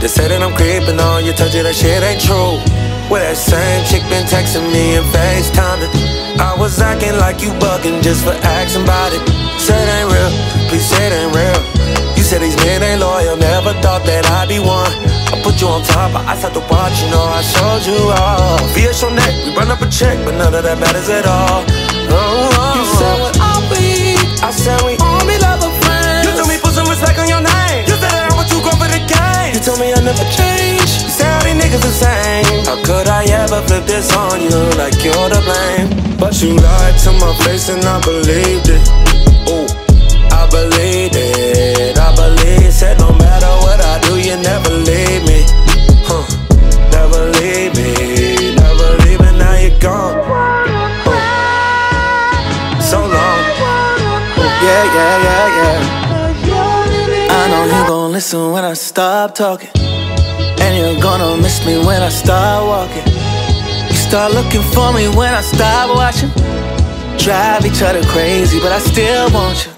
They 0.00 0.08
say 0.08 0.26
that 0.26 0.42
I'm 0.42 0.52
creeping 0.56 0.98
on 0.98 1.24
you, 1.24 1.32
told 1.32 1.54
you 1.54 1.62
that 1.62 1.76
shit 1.76 2.02
ain't 2.02 2.20
true. 2.20 2.58
Well, 3.06 3.22
that 3.22 3.38
same 3.38 3.86
chick 3.86 4.02
been 4.10 4.26
texting 4.26 4.66
me 4.74 4.98
and 4.98 5.06
FaceTiming. 5.14 5.94
I 6.42 6.58
was 6.58 6.82
acting 6.82 7.14
like 7.22 7.38
you 7.38 7.54
bugging 7.62 8.02
just 8.02 8.26
for 8.26 8.34
asking 8.42 8.82
about 8.82 9.14
it. 9.14 9.22
Said 9.62 9.78
it 9.78 9.86
ain't 9.86 10.10
real, 10.10 10.30
please 10.66 10.82
say 10.82 11.06
it 11.06 11.14
ain't 11.14 11.30
real. 11.30 11.60
You 12.18 12.26
said 12.26 12.42
these 12.42 12.58
men 12.66 12.82
ain't 12.82 12.98
loyal, 12.98 13.38
never 13.38 13.78
thought 13.78 14.02
that 14.10 14.26
I'd 14.26 14.50
be 14.50 14.58
one. 14.58 14.90
I 15.30 15.38
put 15.46 15.62
you 15.62 15.70
on 15.70 15.86
top, 15.86 16.18
but 16.18 16.26
I 16.26 16.34
start 16.34 16.58
to 16.58 16.64
watch, 16.66 16.98
you 16.98 17.06
know 17.14 17.22
I 17.22 17.46
showed 17.46 17.86
you 17.86 17.94
all. 18.10 18.58
Via 18.74 18.90
your 18.90 19.14
neck, 19.14 19.32
we 19.46 19.54
run 19.54 19.70
up 19.70 19.80
a 19.80 19.88
check, 19.88 20.18
but 20.26 20.34
none 20.34 20.50
of 20.50 20.66
that 20.66 20.74
matters 20.82 21.06
at 21.06 21.30
all. 21.30 21.62
Oh, 22.10 22.10
oh, 22.10 22.74
You 22.74 22.84
said 22.90 23.16
what 23.22 23.38
I'll 23.38 23.62
be. 23.70 24.18
I 24.42 24.50
said 24.50 24.82
we 24.82 24.98
Army 24.98 25.38
level 25.38 25.70
friends. 25.86 26.26
You 26.26 26.34
told 26.34 26.50
me 26.50 26.58
put 26.58 26.74
some 26.74 26.90
respect 26.90 27.22
on 27.22 27.30
your 27.30 27.38
name. 27.40 27.86
You 27.86 27.94
said 28.02 28.10
that 28.10 28.28
I 28.28 28.34
was 28.34 28.50
too 28.50 28.58
grown 28.58 28.74
for 28.82 28.90
the 28.90 28.98
game. 28.98 29.54
You 29.54 29.62
told 29.62 29.78
me 29.78 29.94
I 29.94 30.02
never 30.02 30.26
change. 30.34 31.05
Niggas 31.66 31.82
the 31.82 31.90
same. 31.90 32.64
How 32.64 32.78
could 32.84 33.08
I 33.08 33.24
ever 33.42 33.60
flip 33.66 33.84
this 33.86 34.14
on 34.14 34.40
you 34.40 34.58
like 34.78 34.94
you're 35.04 35.28
to 35.34 35.40
blame? 35.42 35.88
But 36.18 36.40
you 36.42 36.54
lied 36.54 36.98
to 37.04 37.12
my 37.12 37.34
face 37.44 37.68
and 37.68 37.84
I 37.84 38.00
believed 38.02 38.68
it. 38.68 38.82
Oh, 39.50 39.66
I 40.30 40.48
believed 40.50 41.16
it. 41.16 41.98
I 41.98 42.14
believe. 42.14 42.72
Said 42.72 42.98
no 42.98 43.10
matter 43.12 43.52
what 43.64 43.80
I 43.80 44.00
do, 44.06 44.18
you 44.18 44.36
never 44.36 44.70
leave 44.70 45.22
me. 45.26 45.44
Huh? 46.08 46.24
Never 46.92 47.30
leave 47.38 47.74
me. 47.74 48.54
Never 48.54 48.88
leave 49.04 49.20
me. 49.20 49.30
Now 49.38 49.56
you're 49.56 49.78
gone. 49.78 50.16
So 52.80 52.98
long. 53.00 53.42
Yeah, 54.66 54.84
yeah, 54.96 55.24
yeah, 55.26 55.58
yeah. 55.58 55.96
I 57.38 57.48
know 57.50 57.64
you 57.64 57.88
gon' 57.88 58.12
listen 58.12 58.52
when 58.52 58.64
I 58.64 58.74
stop 58.74 59.34
talking. 59.34 59.70
You're 60.76 61.00
gonna 61.00 61.40
miss 61.40 61.64
me 61.64 61.78
when 61.78 62.02
I 62.02 62.10
start 62.10 62.66
walking. 62.66 63.06
You 63.88 63.96
start 63.96 64.34
looking 64.34 64.60
for 64.74 64.92
me 64.92 65.08
when 65.08 65.32
I 65.32 65.40
stop 65.40 65.88
watching. 65.96 66.28
Drive 67.16 67.64
each 67.64 67.80
other 67.80 68.02
crazy, 68.04 68.60
but 68.60 68.72
I 68.72 68.78
still 68.78 69.30
want 69.32 69.64
you. 69.64 69.72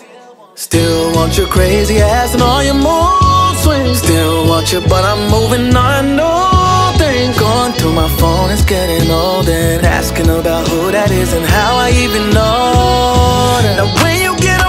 Still 0.56 1.14
want 1.14 1.38
your 1.38 1.46
crazy 1.46 1.98
ass 1.98 2.34
and 2.34 2.42
all 2.42 2.64
your 2.64 2.74
mood 2.74 3.56
swings. 3.62 3.98
Still 3.98 4.48
want 4.48 4.72
you, 4.72 4.80
but 4.80 5.04
I'm 5.04 5.30
moving 5.30 5.74
on. 5.76 6.16
No 6.16 6.92
things 6.98 7.38
going 7.38 7.74
through 7.74 7.92
my 7.92 8.08
phone. 8.18 8.50
It's 8.50 8.64
getting 8.64 9.08
old 9.08 9.48
and 9.48 9.86
asking 9.86 10.28
about 10.28 10.66
who 10.66 10.90
that 10.90 11.12
is 11.12 11.32
and 11.32 11.46
how 11.46 11.76
I 11.76 11.90
even 11.92 12.30
know. 12.30 13.60
Now 13.78 13.86
when 14.02 14.20
you 14.20 14.36
get 14.38 14.67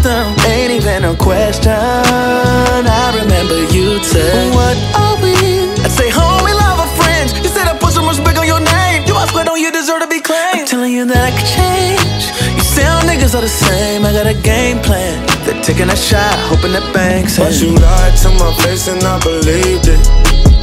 you 0.00 0.02
them, 0.02 0.34
ain't 0.48 0.72
even 0.72 1.04
a 1.04 1.16
question. 1.16 1.72
I 1.72 3.12
remember 3.20 3.64
you 3.72 4.02
said, 4.02 4.54
What 4.54 4.76
are 4.96 5.16
we? 5.22 5.34
I'd 5.82 5.90
say, 5.90 6.10
homie, 6.10 6.54
love 6.54 6.80
or 6.80 6.90
friends. 6.96 7.34
You 7.38 7.48
said 7.48 7.68
I 7.68 7.76
put 7.78 7.92
so 7.92 8.02
much 8.02 8.18
respect 8.18 8.38
on 8.38 8.46
your 8.46 8.60
name. 8.60 9.04
You 9.06 9.14
ask, 9.14 9.34
why 9.34 9.44
don't 9.44 9.60
you 9.60 9.72
deserve 9.72 10.00
to 10.00 10.08
be 10.08 10.20
claimed? 10.20 10.60
I'm 10.60 10.66
telling 10.66 10.92
you 10.92 11.04
that 11.06 11.16
I 11.18 11.36
could 11.36 11.48
change. 11.48 12.32
You 12.56 12.62
all 12.88 13.02
niggas 13.02 13.34
are 13.34 13.42
the 13.42 13.48
same. 13.48 14.04
I 14.04 14.12
got 14.12 14.26
a 14.26 14.34
game 14.34 14.78
plan. 14.80 15.24
They're 15.44 15.60
taking 15.62 15.90
a 15.90 15.96
shot, 15.96 16.34
hoping 16.48 16.72
that 16.72 16.86
banks. 16.94 17.38
But 17.38 17.54
you 17.60 17.74
lied 17.74 18.16
to 18.22 18.30
my 18.40 18.52
face 18.62 18.88
and 18.88 19.02
I 19.02 19.18
believed 19.20 19.88
it. 19.88 20.00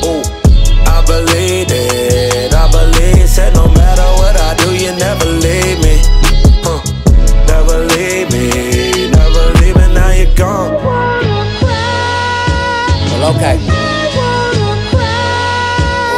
Oh, 0.04 0.24
I 0.86 1.04
believed 1.06 1.72
it. 1.72 2.54
I 2.54 2.66
believe. 2.72 3.28
Said 3.30 3.54
no 3.54 3.69
okay. 13.36 13.58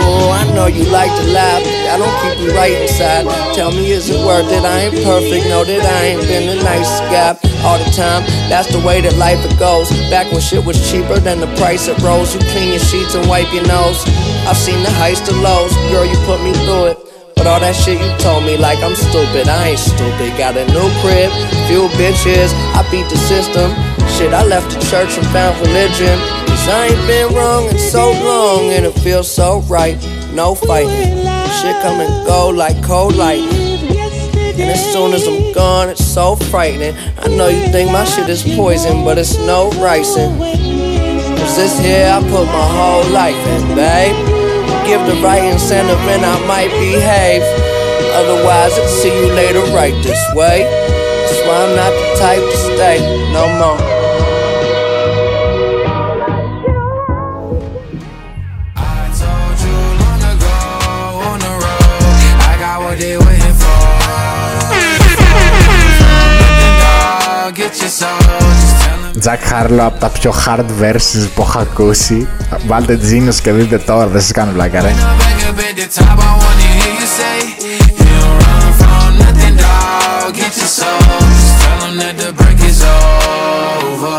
Oh, 0.03 0.31
I 0.31 0.43
know 0.55 0.67
you 0.67 0.83
like 0.85 1.11
to 1.11 1.25
laugh. 1.31 1.63
I 1.91 1.97
don't 1.97 2.15
keep 2.23 2.39
you 2.39 2.55
right 2.55 2.71
inside. 2.71 3.25
Tell 3.53 3.71
me, 3.71 3.91
is 3.91 4.09
it 4.09 4.19
worth 4.25 4.51
it? 4.51 4.63
I 4.63 4.87
ain't 4.87 5.03
perfect. 5.03 5.47
Know 5.47 5.63
that 5.63 5.83
I 5.83 6.15
ain't 6.15 6.21
been 6.21 6.47
the 6.47 6.63
nice 6.63 6.99
guy 7.11 7.37
all 7.63 7.77
the 7.77 7.91
time. 7.91 8.23
That's 8.49 8.71
the 8.71 8.79
way 8.79 9.01
that 9.01 9.15
life 9.17 9.43
it 9.43 9.57
goes. 9.59 9.89
Back 10.09 10.31
when 10.31 10.41
shit 10.41 10.63
was 10.63 10.79
cheaper 10.89 11.19
than 11.19 11.39
the 11.39 11.51
price 11.57 11.87
it 11.87 11.97
rose. 11.99 12.33
You 12.33 12.39
clean 12.51 12.69
your 12.69 12.79
sheets 12.79 13.15
and 13.15 13.27
wipe 13.27 13.51
your 13.53 13.67
nose. 13.67 14.03
I've 14.47 14.57
seen 14.57 14.81
the 14.83 14.91
highs 14.91 15.21
to 15.27 15.33
lows. 15.33 15.73
Girl, 15.91 16.05
you 16.05 16.17
put 16.25 16.41
me 16.41 16.53
through 16.63 16.95
it. 16.95 17.10
But 17.41 17.49
all 17.49 17.59
that 17.61 17.75
shit 17.75 17.97
you 17.97 18.17
told 18.21 18.45
me 18.45 18.55
like 18.55 18.77
I'm 18.85 18.93
stupid. 18.93 19.49
I 19.49 19.73
ain't 19.73 19.79
stupid. 19.79 20.37
Got 20.37 20.61
a 20.61 20.65
new 20.77 20.85
crib, 21.01 21.33
few 21.65 21.89
bitches. 21.97 22.53
I 22.77 22.85
beat 22.93 23.09
the 23.09 23.17
system. 23.17 23.73
Shit, 24.13 24.31
I 24.31 24.45
left 24.45 24.69
the 24.69 24.79
church 24.85 25.17
and 25.17 25.25
found 25.33 25.57
religion. 25.57 26.21
Cause 26.45 26.69
I 26.69 26.93
ain't 26.93 27.07
been 27.09 27.33
wrong 27.33 27.65
in 27.65 27.79
so 27.79 28.11
long 28.11 28.69
and 28.69 28.85
it 28.85 28.93
feels 28.99 29.25
so 29.27 29.61
right. 29.61 29.97
No 30.35 30.53
fighting. 30.53 31.25
Shit 31.57 31.81
come 31.81 31.97
and 31.97 32.13
go 32.27 32.49
like 32.49 32.77
cold 32.83 33.15
light. 33.15 33.41
And 33.41 34.69
as 34.69 34.93
soon 34.93 35.13
as 35.13 35.27
I'm 35.27 35.51
gone, 35.51 35.89
it's 35.89 36.05
so 36.05 36.35
frightening. 36.35 36.93
I 37.17 37.27
know 37.29 37.47
you 37.47 37.65
think 37.73 37.91
my 37.91 38.05
shit 38.05 38.29
is 38.29 38.43
poison, 38.43 39.03
but 39.03 39.17
it's 39.17 39.39
no 39.39 39.71
ricin'. 39.81 40.37
Cause 41.39 41.55
this 41.55 41.79
here 41.79 42.05
I 42.05 42.21
put 42.21 42.45
my 42.45 42.67
whole 42.77 43.09
life 43.09 43.47
in, 43.47 43.75
babe 43.75 44.40
give 44.85 45.05
the 45.05 45.21
right 45.21 45.43
incentive 45.43 45.99
and 46.09 46.25
I 46.25 46.47
might 46.47 46.71
behave. 46.71 47.43
Otherwise, 48.13 48.73
I'd 48.77 48.89
see 48.89 49.13
you 49.13 49.33
later 49.33 49.61
right 49.73 49.93
this 50.03 50.21
way. 50.35 50.63
That's 50.63 51.41
why 51.47 51.57
I'm 51.65 51.75
not 51.75 51.91
the 51.91 52.19
type 52.19 52.41
to 52.41 52.57
stay 52.57 52.99
no 53.31 53.47
more. 53.59 54.01
Get 67.53 67.79
your 67.81 67.89
soul 67.89 68.60
Jack 69.24 69.40
Harlow 69.52 69.78
από 69.78 69.98
τα 70.00 70.08
πιο 70.08 70.34
hard 70.46 70.64
verses 70.82 71.28
που 71.34 71.42
έχω 71.42 71.58
ακούσει. 71.58 72.28
Βάλτε 72.66 72.98
Genius 73.02 73.34
και 73.42 73.52
δείτε 73.52 73.78
τώρα, 73.78 74.06
δεν 74.06 74.20
σας 74.20 74.30
κάνω 74.30 74.52
πλάκα 74.52 74.80
ρε. 74.80 74.88
Back 74.88 75.50
up 75.50 75.58
at 75.58 75.76
the 75.80 75.86
top, 75.98 76.18
I 76.18 76.32
wanna 76.42 76.68
hear 76.78 76.92
you 77.00 77.08
say, 77.18 77.36
You 77.98 78.04
don't 78.20 78.38
run 78.44 78.72
from 78.80 79.08
nothing, 79.22 79.56
dog. 79.64 80.34
Get 80.40 80.52
your 80.60 80.72
soul. 80.78 81.00
Just 81.40 81.54
tell 81.62 81.80
'em 81.86 81.94
that 82.02 82.14
the 82.22 82.30
break 82.40 82.58
is 82.70 82.80
over. 82.92 84.18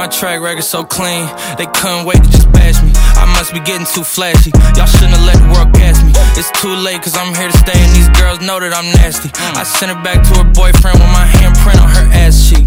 My 0.00 0.08
track 0.18 0.38
record 0.48 0.68
so 0.74 0.80
clean, 0.96 1.24
they 1.58 1.68
couldn't 1.78 2.04
wait 2.08 2.20
to 2.24 2.30
just 2.36 2.48
bash 2.56 2.78
me. 2.86 2.90
I 3.22 3.24
must 3.36 3.50
be 3.56 3.60
getting 3.68 3.88
too 3.94 4.04
flashy. 4.16 4.50
Y'all 4.76 4.90
shouldn't 4.94 5.14
have 5.18 5.26
let 5.30 5.38
the 5.42 5.48
world 5.54 5.70
catch 5.80 5.98
me. 6.06 6.12
It's 6.38 6.50
too 6.62 6.74
late, 6.86 7.00
cause 7.04 7.16
I'm 7.20 7.32
here 7.40 7.50
to 7.54 7.58
stay, 7.64 7.78
and 7.84 7.92
these 7.98 8.10
girls 8.20 8.38
know 8.48 8.58
that 8.64 8.72
I'm 8.78 8.88
nasty. 9.00 9.28
I 9.60 9.62
sent 9.76 9.88
her 9.92 10.00
back 10.06 10.18
to 10.26 10.32
her 10.40 10.48
boyfriend 10.60 10.96
with 11.02 11.12
my 11.20 11.26
handprint 11.36 11.78
on 11.84 11.90
her 11.98 12.06
ass 12.22 12.34
cheek. 12.48 12.66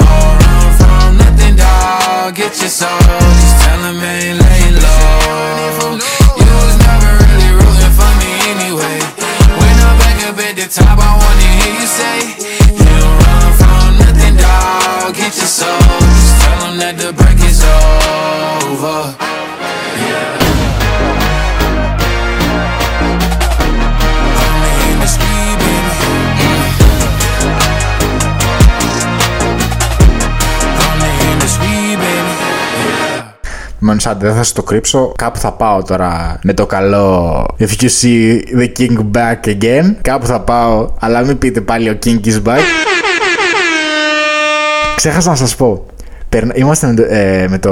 Dog. 2.01 2.35
Get 2.35 2.59
your 2.61 2.69
soul. 2.69 2.99
Just 2.99 3.57
tell 3.63 3.85
'em 3.89 4.01
ain't 4.01 4.39
laying 4.43 4.77
low. 4.85 5.97
You 6.41 6.53
was 6.63 6.77
never 6.87 7.11
really 7.21 7.51
rooting 7.59 7.93
for 7.99 8.11
me 8.21 8.31
anyway. 8.53 8.97
When 9.59 9.75
I'm 9.87 9.95
back 10.01 10.17
up 10.27 10.39
at 10.47 10.53
the 10.59 10.67
top, 10.75 10.97
I 11.07 11.11
wanna 11.21 11.40
Μόνο 34.05 34.13
σαν 34.19 34.27
δεν 34.27 34.35
θα 34.37 34.43
σας 34.43 34.51
το 34.53 34.63
κρύψω, 34.63 35.11
κάπου 35.17 35.39
θα 35.39 35.51
πάω 35.51 35.83
τώρα 35.83 36.39
με 36.43 36.53
το 36.53 36.65
καλό 36.65 37.45
If 37.59 37.69
you 37.81 37.87
see 38.01 38.39
the 38.59 38.67
king 38.79 38.97
back 39.15 39.45
again. 39.45 39.95
Κάπου 40.01 40.25
θα 40.25 40.39
πάω, 40.41 40.89
αλλά 40.99 41.21
μην 41.21 41.37
πείτε 41.37 41.61
πάλι 41.61 41.89
ο 41.89 41.97
king 42.05 42.19
is 42.25 42.41
back. 42.45 42.59
Ξέχασα 44.95 45.29
να 45.29 45.35
σας 45.35 45.55
πω. 45.55 45.85
Περνα- 46.29 46.57
Είμαστε 46.57 46.87
με 46.87 46.93
το, 46.93 47.03
ε, 47.09 47.47
με 47.49 47.57
το 47.57 47.71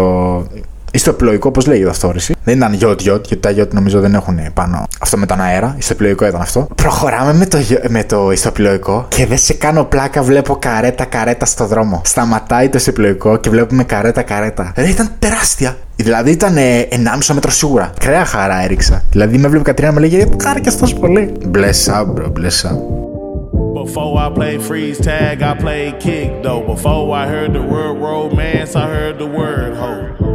ιστοπλοϊκό, 0.93 1.51
πώς 1.51 1.65
λέει 1.67 1.79
η 1.79 1.83
δαυτόρηση. 1.83 2.35
Δεν 2.43 2.57
ήταν 2.57 2.73
γιότ 2.73 3.01
γιότ, 3.01 3.25
γιατί 3.27 3.41
τα 3.43 3.49
γιότ 3.49 3.73
νομίζω 3.73 3.99
δεν 3.99 4.13
έχουν 4.13 4.39
πάνω 4.53 4.87
αυτό 5.01 5.17
με 5.17 5.25
τον 5.25 5.41
αέρα. 5.41 5.75
Ιστοπλοϊκό 5.77 6.25
ήταν 6.27 6.41
αυτό. 6.41 6.67
Προχωράμε 6.75 7.33
με 7.33 7.45
το, 7.45 7.57
γιο- 7.57 7.81
με 7.89 8.03
το 8.03 8.31
ιστοπλοϊκό 8.31 9.05
και 9.07 9.25
δεν 9.25 9.37
σε 9.37 9.53
κάνω 9.53 9.83
πλάκα, 9.83 10.21
βλέπω 10.23 10.55
καρέτα 10.55 11.05
καρέτα 11.05 11.45
στο 11.45 11.65
δρόμο. 11.65 12.01
Σταματάει 12.05 12.69
το 12.69 12.77
ιστοπλοϊκό 12.77 13.37
και 13.37 13.49
βλέπουμε 13.49 13.83
καρέτα 13.83 14.21
καρέτα. 14.21 14.71
Δηλαδή 14.75 14.91
ήταν 14.93 15.09
τεράστια. 15.19 15.77
Δηλαδή 15.95 16.31
ήταν 16.31 16.57
ε, 16.57 16.87
1,5 17.27 17.33
μέτρο 17.33 17.51
σίγουρα. 17.51 17.91
Κρέα 17.99 18.25
χαρά 18.25 18.63
έριξα. 18.63 19.01
Δηλαδή 19.11 19.37
με 19.37 19.47
βλέπει 19.47 19.63
η 19.63 19.65
Κατρίνα 19.65 19.91
με 19.91 19.99
λέγε 19.99 20.25
Χάρηκες 20.43 20.77
τόσο 20.77 20.95
πολύ. 20.95 21.31
Bless 21.51 21.93
up, 21.93 22.05
bro, 22.15 22.25
bless 22.25 22.69
up. 22.69 22.77
Before 23.83 24.13
I 24.25 24.29
played 24.39 24.61
freeze 24.69 24.99
tag, 25.09 25.35
I 25.41 25.53
played 25.65 25.93
kick 26.05 26.29
though. 26.43 26.61
Before 26.73 27.03
I 27.21 27.25
heard 27.33 27.51
the 27.59 27.65
word 27.73 27.95
romance, 28.09 28.71
I 28.83 28.85
heard 28.95 29.15
the 29.23 29.29
word 29.39 29.71
hoe. 29.81 30.28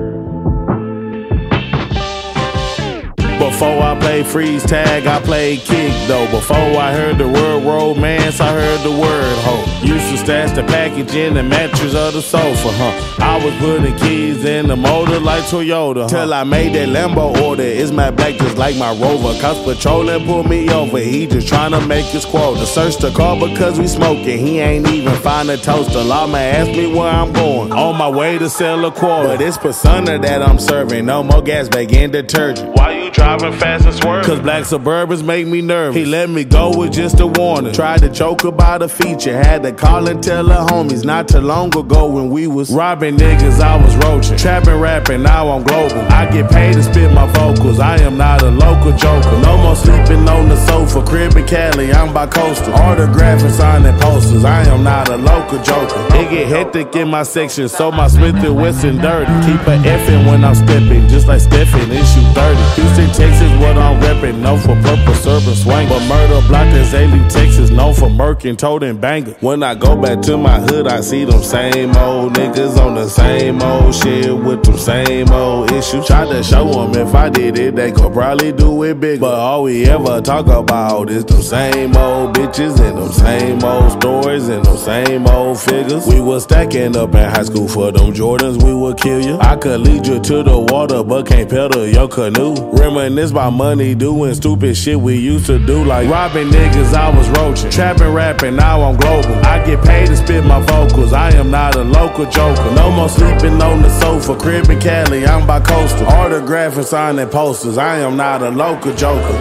Before 3.44 3.82
I 3.82 3.94
played 4.00 4.26
freeze 4.26 4.64
tag, 4.64 5.06
I 5.06 5.20
played 5.20 5.60
kick 5.60 5.92
though. 6.08 6.26
Before 6.30 6.56
I 6.56 6.94
heard 6.94 7.18
the 7.18 7.28
word 7.28 7.62
romance, 7.62 8.40
I 8.40 8.50
heard 8.50 8.80
the 8.80 8.90
word 8.90 9.36
hoe. 9.44 9.86
Used 9.86 10.10
to 10.10 10.16
stash 10.16 10.52
the 10.52 10.62
package 10.62 11.14
in 11.14 11.34
the 11.34 11.42
mattress 11.42 11.94
of 11.94 12.14
the 12.14 12.22
sofa, 12.22 12.70
huh? 12.72 13.22
I 13.22 13.44
was 13.44 13.54
putting 13.58 13.94
keys 13.96 14.46
in 14.46 14.66
the 14.66 14.76
motor 14.76 15.20
like 15.20 15.44
Toyota, 15.44 16.02
huh? 16.04 16.08
Till 16.08 16.32
I 16.32 16.44
made 16.44 16.74
that 16.74 16.88
Lambo 16.88 17.38
order. 17.42 17.62
It's 17.62 17.90
my 17.90 18.10
black 18.10 18.36
just 18.38 18.56
like 18.56 18.76
my 18.76 18.92
Rover. 18.92 19.38
Cause 19.38 19.62
patrolling 19.62 20.24
pulled 20.24 20.48
me 20.48 20.70
over. 20.70 20.98
He 20.98 21.26
just 21.26 21.46
trying 21.46 21.72
to 21.72 21.86
make 21.86 22.06
his 22.06 22.24
quota. 22.24 22.64
Search 22.64 22.96
the 22.96 23.10
car 23.10 23.38
because 23.38 23.78
we 23.78 23.86
smoking. 23.86 24.38
He 24.38 24.58
ain't 24.58 24.88
even 24.88 25.14
find 25.16 25.50
a 25.50 25.58
toaster. 25.58 26.02
Lawman 26.02 26.40
asked 26.40 26.70
me 26.70 26.86
where 26.86 27.10
I'm 27.10 27.30
going. 27.34 27.72
On 27.72 27.94
my 27.96 28.08
way 28.08 28.38
to 28.38 28.48
sell 28.48 28.82
a 28.86 28.90
quarter. 28.90 29.28
But 29.28 29.42
it's 29.42 29.58
persona 29.58 30.18
that 30.18 30.40
I'm 30.40 30.58
serving. 30.58 31.04
No 31.04 31.22
more 31.22 31.42
gas 31.42 31.68
bag 31.68 31.92
and 31.92 32.10
detergent. 32.10 32.74
Why 32.74 32.93
driving 33.14 33.52
fast 33.58 33.86
and 33.86 33.94
swerving? 33.94 34.24
Cause 34.24 34.40
black 34.40 34.64
Suburbans 34.64 35.24
make 35.24 35.46
me 35.46 35.62
nervous. 35.62 35.96
He 35.96 36.04
let 36.04 36.28
me 36.28 36.44
go 36.44 36.76
with 36.76 36.92
just 36.92 37.20
a 37.20 37.26
warning. 37.26 37.72
Tried 37.72 38.00
to 38.00 38.08
joke 38.08 38.44
about 38.44 38.82
a 38.82 38.88
feature. 38.88 39.34
Had 39.34 39.62
to 39.62 39.72
call 39.72 40.08
and 40.08 40.22
tell 40.22 40.46
her 40.48 40.66
homies. 40.66 41.04
Not 41.04 41.28
too 41.28 41.40
long 41.40 41.76
ago 41.76 42.06
when 42.10 42.30
we 42.30 42.46
was 42.46 42.70
robbing 42.72 43.16
niggas, 43.16 43.60
I 43.60 43.82
was 43.82 43.96
roaching. 44.04 44.36
Trapping, 44.36 44.78
rapping, 44.80 45.22
now 45.22 45.48
I'm 45.48 45.62
global. 45.62 46.00
I 46.12 46.30
get 46.30 46.50
paid 46.50 46.74
to 46.74 46.82
spit 46.82 47.12
my 47.12 47.26
vocals. 47.32 47.80
I 47.80 47.96
am 48.00 48.18
not 48.18 48.42
a 48.42 48.50
local 48.50 48.92
joker. 48.96 49.38
No 49.42 49.56
more 49.58 49.76
sleeping 49.76 50.28
on 50.28 50.48
the 50.48 50.56
sofa. 50.66 51.04
Crib 51.06 51.36
in 51.36 51.46
Cali, 51.46 51.92
I'm 51.92 52.12
by 52.12 52.26
coastal. 52.26 52.72
Autographing, 52.74 53.50
signing 53.50 53.98
posters. 54.00 54.44
I 54.44 54.64
am 54.64 54.82
not 54.82 55.08
a 55.08 55.16
local 55.16 55.62
joker. 55.62 56.00
It 56.16 56.30
get 56.30 56.48
hectic 56.48 56.94
in 56.96 57.08
my 57.08 57.22
section, 57.22 57.68
so 57.68 57.90
my 57.92 58.08
Smith 58.08 58.36
and 58.36 58.56
Wesson 58.56 58.96
dirty. 58.96 59.32
Keep 59.46 59.66
a 59.66 59.76
effing 59.86 60.26
when 60.26 60.44
I'm 60.44 60.54
stepping, 60.54 61.06
just 61.08 61.26
like 61.28 61.40
Stephen. 61.40 61.90
Issue 61.90 62.22
30. 62.34 63.03
Texas, 63.12 63.50
what 63.60 63.76
I'm 63.76 64.00
repping. 64.00 64.40
Known 64.40 64.58
for 64.60 64.74
purple 64.82 65.14
serpent 65.14 65.56
swing. 65.56 65.88
But 65.88 66.06
murder 66.08 66.46
block 66.46 66.68
is 66.74 66.92
Alief, 66.92 67.32
Texas. 67.32 67.70
Known 67.70 67.94
for 67.94 68.08
murking, 68.08 68.56
toting 68.56 68.98
banger. 68.98 69.32
When 69.40 69.62
I 69.62 69.74
go 69.74 70.00
back 70.00 70.20
to 70.22 70.36
my 70.36 70.60
hood, 70.60 70.86
I 70.86 71.00
see 71.00 71.24
them 71.24 71.42
same 71.42 71.96
old 71.96 72.34
niggas 72.34 72.78
on 72.78 72.94
the 72.94 73.08
same 73.08 73.60
old 73.62 73.94
shit 73.94 74.34
with 74.36 74.62
them 74.62 74.78
same 74.78 75.30
old 75.30 75.72
issues. 75.72 76.06
Tried 76.06 76.28
to 76.30 76.42
show 76.42 76.64
them 76.70 76.94
if 77.06 77.14
I 77.14 77.28
did 77.28 77.58
it, 77.58 77.76
they 77.76 77.92
could 77.92 78.12
probably 78.12 78.52
do 78.52 78.82
it 78.84 79.00
big. 79.00 79.20
But 79.20 79.34
all 79.34 79.64
we 79.64 79.84
ever 79.86 80.20
talk 80.20 80.46
about 80.46 81.10
is 81.10 81.24
them 81.24 81.42
same 81.42 81.96
old 81.96 82.34
bitches 82.34 82.80
and 82.80 82.98
them 82.98 83.12
same 83.12 83.62
old 83.64 83.92
stories 83.92 84.48
and 84.48 84.64
them 84.64 84.76
same 84.76 85.26
old 85.26 85.60
figures. 85.60 86.06
We 86.06 86.20
was 86.20 86.44
stacking 86.44 86.96
up 86.96 87.14
in 87.14 87.28
high 87.28 87.44
school 87.44 87.68
for 87.68 87.92
them 87.92 88.12
Jordans, 88.12 88.62
we 88.62 88.72
would 88.72 88.96
kill 88.96 89.24
you. 89.24 89.38
I 89.40 89.56
could 89.56 89.80
lead 89.80 90.06
you 90.06 90.20
to 90.20 90.42
the 90.42 90.58
water, 90.58 91.02
but 91.02 91.26
can't 91.26 91.48
pedal 91.48 91.86
your 91.86 92.08
canoe 92.08 92.54
Reminisce 92.93 93.31
about 93.31 93.51
money, 93.53 93.93
doing 93.95 94.33
stupid 94.35 94.75
shit 94.75 94.99
we 94.99 95.15
used 95.17 95.45
to 95.47 95.57
do, 95.65 95.83
like 95.83 96.09
robbing 96.09 96.49
niggas. 96.49 96.93
I 96.93 97.09
was 97.15 97.27
roaching, 97.37 97.69
trapping, 97.69 98.13
rapping. 98.13 98.55
Now 98.55 98.81
I'm 98.81 98.95
global. 98.97 99.33
I 99.45 99.63
get 99.65 99.83
paid 99.83 100.07
to 100.07 100.15
spit 100.15 100.43
my 100.45 100.59
vocals. 100.61 101.11
I 101.13 101.29
am 101.31 101.49
not 101.51 101.75
a 101.75 101.83
local 101.83 102.25
joker. 102.25 102.69
No 102.75 102.89
more 102.91 103.09
sleeping 103.09 103.61
on 103.61 103.81
the 103.81 103.89
sofa, 104.01 104.35
crib 104.35 104.69
in 104.69 104.79
Cali. 104.79 105.25
I'm 105.25 105.45
by 105.45 105.59
coastal. 105.59 106.05
Autographing, 106.07 106.83
signing 106.85 107.27
posters. 107.29 107.77
I 107.77 107.97
am 107.99 108.15
not 108.15 108.41
a 108.43 108.49
local 108.49 108.93
joker. 108.93 109.35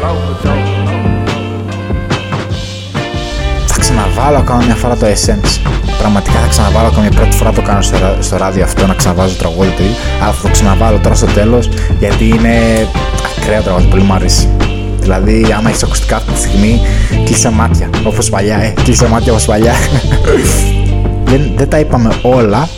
Θα 3.66 3.78
ξαναβάλω 3.80 4.36
ακόμα 4.36 4.62
μια 4.64 4.74
φορά 4.74 4.96
το 4.96 5.06
Essence. 5.06 5.60
Πραγματικά 5.98 6.38
θα 6.38 6.46
ξαναβάλω 6.48 6.86
ακόμα 6.86 7.02
μια 7.02 7.10
πρώτη 7.20 7.36
φορά 7.36 7.52
το 7.52 7.62
κάνω 7.62 7.82
στο, 7.82 7.98
ρα- 7.98 8.16
στο 8.20 8.36
ράδιο 8.36 8.64
αυτό 8.64 8.86
να 8.86 8.94
ξαναβάζω 8.94 9.34
τραγούδι 9.36 9.70
του. 9.76 9.82
Αλλά 10.22 10.32
θα 10.32 10.42
το 10.42 10.48
ξαναβάλω 10.48 10.98
τώρα 10.98 11.14
στο 11.14 11.26
τέλο 11.26 11.58
γιατί 11.98 12.24
είναι 12.28 12.54
ακραίο 13.43 13.61
τραγούδι. 13.61 13.87
Πολύ 13.87 14.03
μου 14.03 14.13
αρέσει. 14.13 14.49
Δηλαδή, 14.99 15.45
άμα 15.57 15.69
έχεις 15.69 15.83
ακουστικά 15.83 16.15
αυτή 16.15 16.31
τη 16.31 16.39
στιγμή, 16.39 16.81
κλείσε 17.25 17.49
μάτια. 17.49 17.89
Όπως 18.05 18.29
παλιά, 18.29 18.57
ε. 18.57 18.73
Κλείσε 18.83 19.07
μάτια 19.07 19.31
όπως 19.31 19.45
παλιά. 19.45 19.73
δεν, 21.29 21.41
δεν 21.55 21.69
τα 21.69 21.79
είπαμε 21.79 22.09
όλα. 22.21 22.69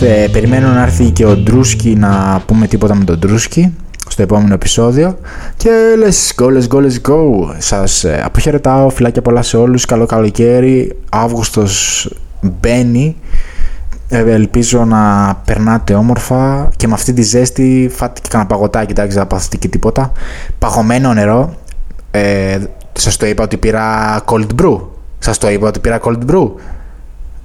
Ε, 0.00 0.26
περιμένω 0.32 0.68
να 0.68 0.82
έρθει 0.82 1.10
και 1.10 1.24
ο 1.24 1.36
Ντρούσκι 1.36 1.94
να 1.96 2.42
πούμε 2.46 2.66
τίποτα 2.66 2.94
με 2.94 3.04
τον 3.04 3.18
Ντρούσκι 3.18 3.74
στο 4.08 4.22
επόμενο 4.22 4.54
επεισόδιο 4.54 5.18
και 5.56 5.70
let's 6.04 6.42
go, 6.42 6.46
let's 6.46 6.68
go, 6.68 6.82
let's 6.82 7.10
go 7.10 7.16
σας 7.58 8.04
ε, 8.04 8.22
αποχαιρετάω, 8.24 8.90
φιλάκια 8.90 9.22
πολλά 9.22 9.42
σε 9.42 9.56
όλους 9.56 9.84
καλό 9.84 10.06
καλοκαίρι, 10.06 10.96
Αύγουστος 11.10 12.08
μπαίνει 12.40 13.16
Ε, 13.16 13.59
ελπίζω 14.10 14.84
να 14.84 15.34
περνάτε 15.44 15.94
όμορφα 15.94 16.68
και 16.76 16.86
με 16.86 16.94
αυτή 16.94 17.12
τη 17.12 17.22
ζέστη 17.22 17.90
φάτε 17.92 18.20
και 18.20 18.28
κανένα 18.30 18.50
παγωτάκι, 18.50 18.90
εντάξει, 18.90 19.16
δεν 19.16 19.26
πάθετε 19.26 19.56
και 19.56 19.68
τίποτα. 19.68 20.12
Παγωμένο 20.58 21.14
νερό. 21.14 21.54
Ε, 22.10 22.58
σας 22.92 23.16
το 23.16 23.26
είπα 23.26 23.42
ότι 23.42 23.56
πήρα 23.56 24.16
cold 24.24 24.46
brew. 24.62 24.80
Σας 25.18 25.38
το 25.38 25.50
είπα 25.50 25.68
ότι 25.68 25.80
πήρα 25.80 26.00
cold 26.02 26.30
brew. 26.30 26.50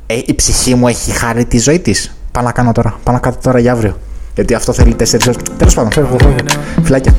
Ε, 0.06 0.20
η 0.26 0.36
ψυχή 0.36 0.76
μου 0.76 0.88
έχει 0.88 1.12
χάρη 1.12 1.46
τη 1.46 1.60
ζωή 1.60 1.80
της. 1.80 2.18
Πάω 2.32 2.44
να 2.44 2.52
κάνω 2.52 2.72
τώρα. 2.72 2.96
Πάω 3.04 3.16
να 3.16 3.22
κάνω 3.22 3.36
τώρα 3.42 3.60
για 3.60 3.72
αύριο. 3.72 3.98
Γιατί 4.36 4.54
αυτό 4.54 4.74
θέλει 4.74 4.96
4 4.96 5.28
ώρες. 5.28 5.38
Τέλος 5.58 5.74
πάντων, 5.74 5.92
φεύγω, 5.92 6.16
φεύγω. 6.20 6.36
Φιλάκια. 6.84 7.14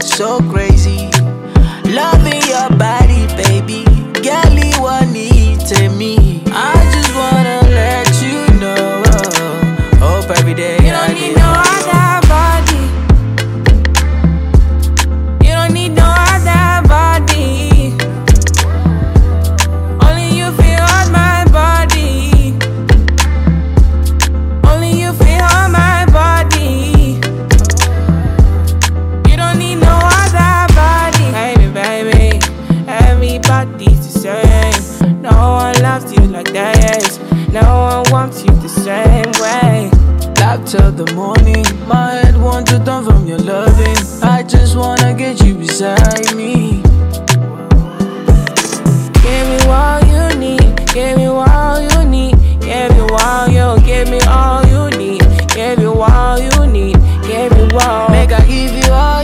So 0.00 0.38
crazy. 0.50 1.10
Loving 1.84 2.42
your 2.48 2.70
body, 2.78 3.26
baby. 3.36 3.84
Girl, 4.22 4.52
you 4.52 4.82
want 4.82 5.12
need 5.12 5.60
to 5.60 5.88
me. 5.90 6.27
The 40.98 41.14
morning. 41.14 41.64
My 41.86 42.10
head 42.10 42.36
wants 42.36 42.72
to 42.72 42.78
turn 42.84 43.04
from 43.04 43.24
your 43.24 43.38
loving. 43.38 43.96
I 44.20 44.42
just 44.42 44.76
wanna 44.76 45.14
get 45.14 45.40
you 45.44 45.54
beside 45.54 46.34
me. 46.34 46.82
Give 49.22 49.46
me 49.50 49.58
all 49.70 50.00
you 50.10 50.38
need. 50.38 50.74
Give 50.92 51.16
me 51.16 51.26
all 51.26 51.80
you 51.80 52.04
need. 52.04 52.34
Give 52.60 52.90
me 52.96 53.06
all 53.22 53.48
you. 53.48 53.80
Give 53.86 54.08
me 54.10 54.20
all 54.22 54.66
you 54.66 54.90
need. 54.98 55.22
Give 55.54 55.78
me 55.78 55.86
all 55.86 56.36
you 56.40 56.66
need. 56.66 56.96
Give 57.22 57.52
me 57.52 57.78
all. 57.78 58.08
Make 58.10 58.32
I. 58.32 58.40
Give 58.48 58.74
you 58.74 58.92
all 58.92 59.17